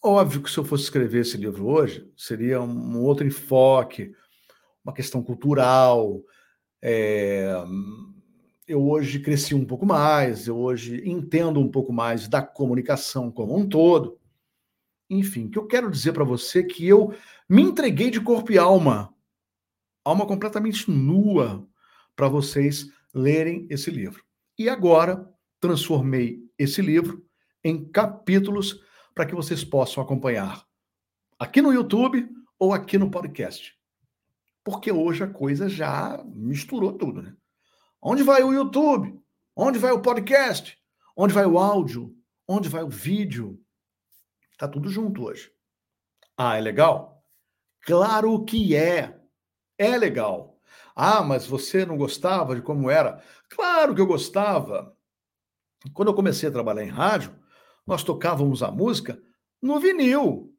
Óbvio 0.03 0.43
que 0.43 0.51
se 0.51 0.59
eu 0.59 0.65
fosse 0.65 0.85
escrever 0.85 1.23
esse 1.23 1.37
livro 1.37 1.67
hoje, 1.67 2.09
seria 2.17 2.61
um 2.61 3.03
outro 3.03 3.27
enfoque, 3.27 4.13
uma 4.85 4.93
questão 4.93 5.23
cultural. 5.23 6.23
É... 6.81 7.53
Eu 8.67 8.87
hoje 8.87 9.19
cresci 9.19 9.55
um 9.55 9.65
pouco 9.65 9.85
mais, 9.85 10.47
eu 10.47 10.57
hoje 10.57 11.03
entendo 11.09 11.59
um 11.59 11.69
pouco 11.69 11.93
mais 11.93 12.29
da 12.29 12.43
comunicação 12.43 13.31
como 13.31 13.57
um 13.57 13.69
todo. 13.69 14.19
Enfim, 15.11 15.49
que 15.49 15.59
eu 15.59 15.67
quero 15.67 15.91
dizer 15.91 16.13
para 16.13 16.25
você 16.25 16.61
é 16.61 16.65
que 16.65 16.87
eu 16.87 17.15
Me 17.49 17.63
entreguei 17.63 18.11
de 18.11 18.21
corpo 18.21 18.53
e 18.53 18.59
alma, 18.59 19.15
alma 20.05 20.27
completamente 20.27 20.91
nua, 20.91 21.67
para 22.15 22.29
vocês 22.29 22.91
lerem 23.15 23.67
esse 23.71 23.91
livro. 23.91 24.23
E 24.59 24.69
agora 24.69 25.27
transformei 25.61 26.43
esse 26.59 26.83
livro 26.83 27.25
em 27.65 27.89
capítulos 27.91 28.83
para 29.15 29.25
que 29.25 29.35
vocês 29.35 29.65
possam 29.65 30.03
acompanhar 30.03 30.69
aqui 31.39 31.63
no 31.63 31.73
YouTube 31.73 32.29
ou 32.59 32.73
aqui 32.73 32.99
no 32.99 33.11
podcast. 33.11 33.77
Porque 34.65 34.91
hoje 34.91 35.25
a 35.25 35.29
coisa 35.29 35.69
já 35.69 36.23
misturou 36.27 36.93
tudo, 36.93 37.23
né? 37.23 37.35
Onde 38.03 38.23
vai 38.23 38.43
o 38.43 38.53
YouTube? 38.53 39.19
Onde 39.57 39.79
vai 39.79 39.93
o 39.93 40.03
podcast? 40.03 40.79
Onde 41.17 41.33
vai 41.33 41.47
o 41.47 41.59
áudio? 41.59 42.15
Onde 42.47 42.69
vai 42.69 42.83
o 42.83 42.89
vídeo? 42.89 43.61
Tá 44.59 44.67
tudo 44.67 44.89
junto 44.89 45.25
hoje. 45.25 45.53
Ah, 46.37 46.57
é 46.57 46.61
legal? 46.61 47.25
Claro 47.83 48.45
que 48.45 48.75
é. 48.75 49.17
É 49.79 49.97
legal. 49.97 50.59
Ah, 50.97 51.23
mas 51.23 51.47
você 51.47 51.87
não 51.87 51.97
gostava 51.97 52.57
de 52.57 52.61
como 52.61 52.91
era? 52.91 53.23
Claro 53.49 53.95
que 53.95 54.01
eu 54.01 54.07
gostava. 54.07 54.93
Quando 55.95 56.09
eu 56.09 56.15
comecei 56.15 56.49
a 56.49 56.53
trabalhar 56.53 56.83
em 56.83 56.89
rádio, 56.89 57.33
nós 57.87 58.03
tocávamos 58.03 58.61
a 58.61 58.71
música 58.73 59.23
no 59.63 59.79
vinil. 59.79 60.53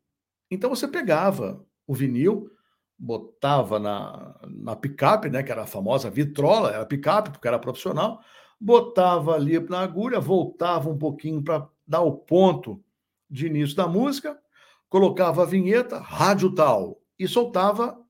Então 0.49 0.69
você 0.69 0.87
pegava 0.87 1.61
o 1.85 1.93
vinil, 1.93 2.49
botava 2.97 3.79
na, 3.79 4.39
na 4.47 4.77
picape, 4.77 5.29
né, 5.29 5.43
que 5.43 5.51
era 5.51 5.63
a 5.63 5.67
famosa 5.67 6.09
vitrola, 6.09 6.71
era 6.71 6.85
picape, 6.85 7.31
porque 7.31 7.47
era 7.49 7.59
profissional, 7.59 8.21
botava 8.59 9.35
ali 9.35 9.59
na 9.59 9.81
agulha, 9.81 10.21
voltava 10.21 10.89
um 10.89 10.97
pouquinho 10.97 11.43
para 11.43 11.67
dar 11.85 12.01
o 12.01 12.13
ponto 12.13 12.81
de 13.30 13.47
início 13.47 13.75
da 13.75 13.88
música, 13.88 14.41
colocava 14.88 15.43
a 15.43 15.45
vinheta, 15.45 15.99
rádio 15.99 16.53
tal, 16.53 17.01
e 17.17 17.27
soltava 17.27 18.03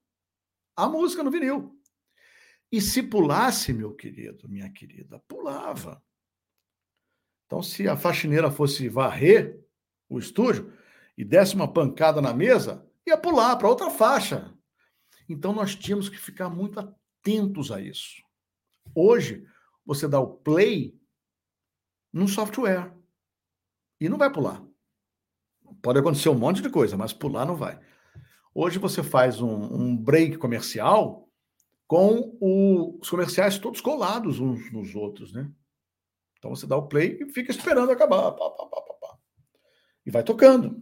a 0.75 0.87
música 0.87 1.23
no 1.23 1.31
vinil. 1.31 1.75
E 2.71 2.79
se 2.79 3.01
pulasse, 3.03 3.73
meu 3.73 3.93
querido, 3.93 4.47
minha 4.47 4.71
querida, 4.71 5.19
pulava. 5.27 6.01
Então, 7.45 7.63
se 7.63 7.87
a 7.87 7.97
faxineira 7.97 8.51
fosse 8.51 8.87
varrer 8.87 9.59
o 10.07 10.19
estúdio 10.19 10.71
e 11.17 11.25
desse 11.25 11.55
uma 11.55 11.71
pancada 11.71 12.21
na 12.21 12.33
mesa, 12.33 12.87
ia 13.05 13.17
pular 13.17 13.55
para 13.57 13.67
outra 13.67 13.89
faixa. 13.89 14.55
Então 15.27 15.53
nós 15.53 15.75
tínhamos 15.75 16.09
que 16.09 16.17
ficar 16.17 16.49
muito 16.49 16.79
atentos 16.79 17.71
a 17.71 17.81
isso. 17.81 18.23
Hoje, 18.95 19.45
você 19.85 20.07
dá 20.07 20.19
o 20.19 20.37
play 20.37 20.99
num 22.11 22.27
software 22.27 22.93
e 23.99 24.09
não 24.09 24.17
vai 24.17 24.31
pular. 24.31 24.65
Pode 25.81 25.99
acontecer 25.99 26.29
um 26.29 26.37
monte 26.37 26.61
de 26.61 26.69
coisa, 26.69 26.97
mas 26.97 27.13
pular 27.13 27.45
não 27.45 27.55
vai. 27.55 27.79
Hoje 28.53 28.79
você 28.79 29.01
faz 29.01 29.41
um, 29.41 29.53
um 29.53 29.97
break 29.97 30.37
comercial 30.37 31.29
com 31.87 32.37
o, 32.39 32.99
os 33.01 33.09
comerciais 33.09 33.57
todos 33.57 33.81
colados 33.81 34.39
uns 34.39 34.71
nos 34.71 34.95
outros, 34.95 35.33
né? 35.33 35.51
Então 36.37 36.55
você 36.55 36.65
dá 36.65 36.77
o 36.77 36.87
play 36.87 37.17
e 37.21 37.29
fica 37.29 37.51
esperando 37.51 37.91
acabar. 37.91 38.31
Pá, 38.31 38.49
pá, 38.49 38.65
pá, 38.67 38.89
e 40.05 40.11
vai 40.11 40.23
tocando. 40.23 40.81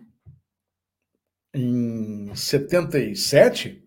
Em 1.54 2.34
77, 2.34 3.86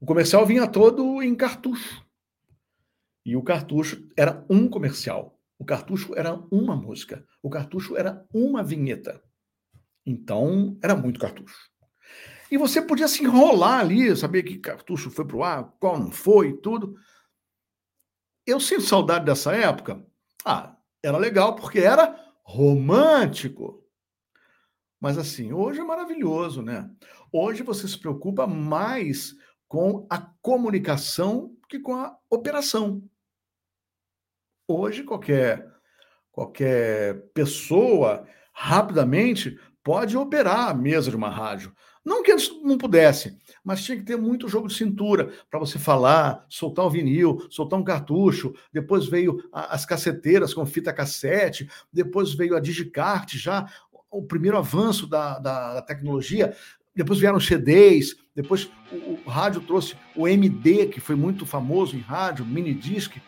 o 0.00 0.04
comercial 0.06 0.44
vinha 0.44 0.66
todo 0.66 1.22
em 1.22 1.34
cartucho. 1.34 2.04
E 3.24 3.36
o 3.36 3.42
cartucho 3.42 4.06
era 4.16 4.44
um 4.50 4.68
comercial. 4.68 5.40
O 5.58 5.64
cartucho 5.64 6.14
era 6.14 6.34
uma 6.50 6.76
música. 6.76 7.24
O 7.42 7.48
cartucho 7.48 7.96
era 7.96 8.26
uma 8.32 8.62
vinheta. 8.62 9.22
Então, 10.06 10.78
era 10.82 10.94
muito 10.94 11.18
cartucho. 11.18 11.68
E 12.50 12.56
você 12.56 12.80
podia 12.80 13.08
se 13.08 13.24
enrolar 13.24 13.80
ali, 13.80 14.16
saber 14.16 14.44
que 14.44 14.58
cartucho 14.58 15.10
foi 15.10 15.26
pro 15.26 15.42
ar, 15.42 15.74
qual 15.80 15.98
não 15.98 16.12
foi, 16.12 16.56
tudo. 16.56 16.94
Eu 18.46 18.60
sinto 18.60 18.82
saudade 18.82 19.24
dessa 19.24 19.52
época. 19.54 20.06
Ah, 20.44 20.76
era 21.02 21.18
legal 21.18 21.56
porque 21.56 21.80
era 21.80 22.16
romântico. 22.44 23.84
Mas 25.00 25.18
assim, 25.18 25.52
hoje 25.52 25.80
é 25.80 25.84
maravilhoso, 25.84 26.62
né? 26.62 26.88
Hoje 27.32 27.64
você 27.64 27.88
se 27.88 27.98
preocupa 27.98 28.46
mais 28.46 29.34
com 29.66 30.06
a 30.08 30.18
comunicação 30.40 31.56
que 31.68 31.80
com 31.80 31.94
a 31.94 32.16
operação. 32.30 33.02
Hoje, 34.68 35.04
qualquer, 35.04 35.68
qualquer 36.30 37.28
pessoa, 37.32 38.26
rapidamente, 38.52 39.60
pode 39.86 40.16
operar 40.16 40.70
a 40.70 40.74
mesa 40.74 41.10
de 41.10 41.16
uma 41.16 41.30
rádio. 41.30 41.72
Não 42.04 42.20
que 42.20 42.32
antes 42.32 42.50
não 42.60 42.76
pudesse, 42.76 43.38
mas 43.62 43.84
tinha 43.84 43.96
que 43.96 44.02
ter 44.02 44.16
muito 44.16 44.48
jogo 44.48 44.66
de 44.66 44.74
cintura 44.74 45.30
para 45.48 45.60
você 45.60 45.78
falar, 45.78 46.44
soltar 46.48 46.84
o 46.84 46.90
vinil, 46.90 47.46
soltar 47.48 47.78
um 47.78 47.84
cartucho. 47.84 48.52
Depois 48.72 49.06
veio 49.06 49.48
a, 49.52 49.76
as 49.76 49.86
caceteiras 49.86 50.52
com 50.52 50.66
fita 50.66 50.92
cassete, 50.92 51.70
depois 51.92 52.34
veio 52.34 52.56
a 52.56 52.60
digicart, 52.60 53.36
já 53.36 53.64
o 54.10 54.24
primeiro 54.24 54.58
avanço 54.58 55.06
da, 55.06 55.38
da, 55.38 55.74
da 55.74 55.82
tecnologia 55.82 56.52
depois 56.96 57.20
vieram 57.20 57.38
CDs, 57.38 58.16
depois 58.34 58.70
o, 58.90 59.20
o, 59.24 59.28
rádio 59.28 59.60
trouxe 59.60 59.94
o 60.16 60.26
MD, 60.26 60.86
que 60.86 60.98
foi 60.98 61.14
muito 61.14 61.46
famoso 61.46 61.94
em 61.94 62.00
rádio, 62.00 62.44
mini 62.44 62.74
disc. 62.74 63.18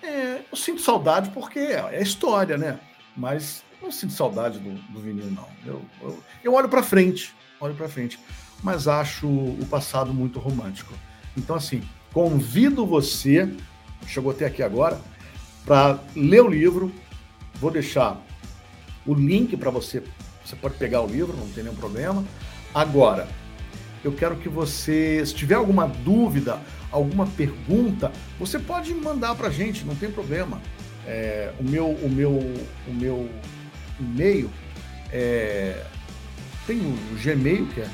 É, 0.00 0.42
eu 0.50 0.56
sinto 0.56 0.80
saudade 0.80 1.30
porque 1.30 1.58
é, 1.58 1.96
é 1.96 2.00
história, 2.00 2.56
né? 2.56 2.78
Mas 3.16 3.64
não 3.82 3.90
sinto 3.90 4.12
saudade 4.12 4.58
do, 4.58 4.74
do 4.92 5.00
vinil, 5.00 5.30
não. 5.30 5.48
Eu, 5.64 5.82
eu, 6.02 6.18
eu 6.44 6.54
olho 6.54 6.68
para 6.68 6.82
frente, 6.82 7.34
olho 7.60 7.74
para 7.74 7.88
frente, 7.88 8.18
mas 8.62 8.86
acho 8.86 9.26
o 9.26 9.66
passado 9.70 10.12
muito 10.12 10.38
romântico. 10.38 10.92
Então, 11.36 11.56
assim, 11.56 11.82
convido 12.12 12.86
você, 12.86 13.48
chegou 14.06 14.32
até 14.32 14.46
aqui 14.46 14.62
agora, 14.62 15.00
para 15.64 15.98
ler 16.14 16.42
o 16.42 16.48
livro. 16.48 16.92
Vou 17.54 17.70
deixar 17.70 18.20
o 19.06 19.14
link 19.14 19.56
para 19.56 19.70
você. 19.70 20.02
Você 20.44 20.56
pode 20.56 20.74
pegar 20.74 21.02
o 21.02 21.06
livro, 21.06 21.36
não 21.36 21.48
tem 21.48 21.62
nenhum 21.62 21.76
problema. 21.76 22.24
Agora, 22.74 23.28
eu 24.02 24.12
quero 24.12 24.36
que 24.36 24.48
você, 24.48 25.24
se 25.24 25.34
tiver 25.34 25.54
alguma 25.54 25.86
dúvida, 25.86 26.58
alguma 26.90 27.26
pergunta, 27.26 28.10
você 28.38 28.58
pode 28.58 28.94
mandar 28.94 29.34
para 29.34 29.48
a 29.48 29.50
gente, 29.50 29.84
não 29.84 29.94
tem 29.94 30.10
problema. 30.10 30.60
É, 31.06 31.52
o 31.58 31.64
meu, 31.64 31.90
o 31.90 32.08
meu, 32.08 32.30
o 32.88 32.92
meu 32.92 33.28
e-mail 34.00 34.50
é, 35.12 35.84
tem 36.66 36.78
o 36.78 36.98
Gmail 37.22 37.66
que 37.66 37.80
é 37.80 37.88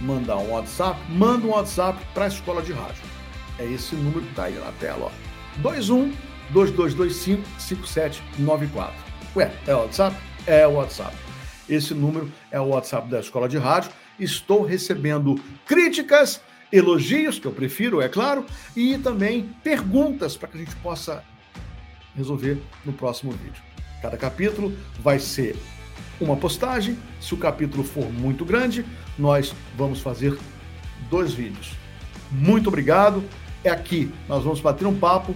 mandar 0.00 0.36
um 0.36 0.50
WhatsApp, 0.50 1.00
manda 1.10 1.46
um 1.46 1.50
WhatsApp 1.50 1.98
para 2.12 2.24
a 2.24 2.28
escola 2.28 2.60
de 2.62 2.72
rádio. 2.72 3.02
É 3.58 3.64
esse 3.64 3.94
número 3.94 4.20
que 4.22 4.30
está 4.30 4.44
aí 4.44 4.54
na 4.54 4.72
tela, 4.72 5.06
ó. 5.06 5.10
21 5.70 6.12
2225 6.50 7.42
5794. 7.58 8.94
Ué, 9.34 9.50
é 9.66 9.74
o 9.74 9.80
WhatsApp? 9.80 10.16
É 10.46 10.66
o 10.66 10.74
WhatsApp. 10.74 11.16
Esse 11.68 11.92
número 11.92 12.30
é 12.50 12.60
o 12.60 12.68
WhatsApp 12.68 13.08
da 13.08 13.18
escola 13.18 13.48
de 13.48 13.58
rádio. 13.58 13.90
Estou 14.18 14.64
recebendo 14.64 15.34
críticas, 15.66 16.40
elogios, 16.72 17.38
que 17.38 17.46
eu 17.46 17.52
prefiro, 17.52 18.00
é 18.00 18.08
claro, 18.08 18.46
e 18.76 18.96
também 18.98 19.50
perguntas 19.64 20.36
para 20.36 20.48
que 20.48 20.56
a 20.56 20.60
gente 20.60 20.76
possa 20.76 21.24
resolver 22.14 22.62
no 22.84 22.92
próximo 22.92 23.32
vídeo. 23.32 23.62
Cada 24.00 24.16
capítulo 24.16 24.72
vai 25.00 25.18
ser 25.18 25.56
uma 26.20 26.36
postagem. 26.36 26.96
Se 27.20 27.34
o 27.34 27.36
capítulo 27.36 27.82
for 27.82 28.10
muito 28.12 28.44
grande, 28.44 28.86
nós 29.18 29.54
vamos 29.76 30.00
fazer 30.00 30.38
dois 31.10 31.32
vídeos. 31.32 31.72
Muito 32.30 32.68
obrigado. 32.68 33.24
É 33.64 33.70
aqui, 33.70 34.12
nós 34.28 34.44
vamos 34.44 34.60
bater 34.60 34.86
um 34.86 34.96
papo 34.96 35.34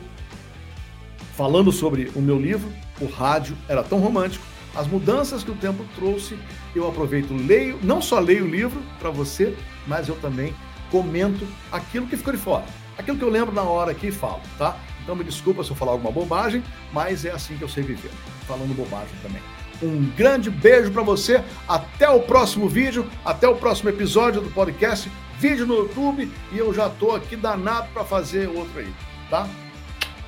falando 1.36 1.72
sobre 1.72 2.12
o 2.14 2.20
meu 2.20 2.38
livro, 2.38 2.70
O 3.00 3.06
Rádio 3.06 3.56
Era 3.68 3.82
Tão 3.82 3.98
Romântico, 3.98 4.44
as 4.74 4.86
mudanças 4.86 5.42
que 5.42 5.50
o 5.50 5.54
tempo 5.54 5.84
trouxe. 5.94 6.38
Eu 6.74 6.88
aproveito, 6.88 7.32
leio, 7.32 7.78
não 7.82 8.00
só 8.00 8.18
leio 8.18 8.44
o 8.44 8.48
livro 8.48 8.80
para 8.98 9.10
você, 9.10 9.56
mas 9.86 10.08
eu 10.08 10.16
também 10.16 10.54
comento 10.90 11.46
aquilo 11.70 12.06
que 12.06 12.16
ficou 12.16 12.32
de 12.32 12.38
fora. 12.38 12.64
Aquilo 12.96 13.16
que 13.16 13.24
eu 13.24 13.30
lembro 13.30 13.54
na 13.54 13.62
hora 13.62 13.92
aqui 13.92 14.08
e 14.08 14.12
falo, 14.12 14.40
tá? 14.58 14.76
Então 15.02 15.16
me 15.16 15.24
desculpa 15.24 15.64
se 15.64 15.70
eu 15.70 15.76
falar 15.76 15.92
alguma 15.92 16.12
bobagem, 16.12 16.62
mas 16.92 17.24
é 17.24 17.30
assim 17.30 17.56
que 17.56 17.62
eu 17.62 17.68
sei 17.68 17.82
viver, 17.82 18.10
falando 18.46 18.74
bobagem 18.74 19.14
também. 19.22 19.42
Um 19.82 20.10
grande 20.14 20.50
beijo 20.50 20.90
para 20.90 21.02
você. 21.02 21.42
Até 21.66 22.08
o 22.08 22.20
próximo 22.20 22.68
vídeo, 22.68 23.08
até 23.24 23.48
o 23.48 23.56
próximo 23.56 23.88
episódio 23.88 24.42
do 24.42 24.50
podcast, 24.50 25.10
vídeo 25.38 25.66
no 25.66 25.74
YouTube 25.76 26.30
e 26.52 26.58
eu 26.58 26.72
já 26.74 26.90
tô 26.90 27.12
aqui 27.12 27.34
danado 27.34 27.88
para 27.94 28.04
fazer 28.04 28.46
outro 28.48 28.78
aí, 28.78 28.92
tá? 29.30 29.48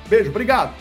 Beijo, 0.09 0.31
obrigado. 0.31 0.73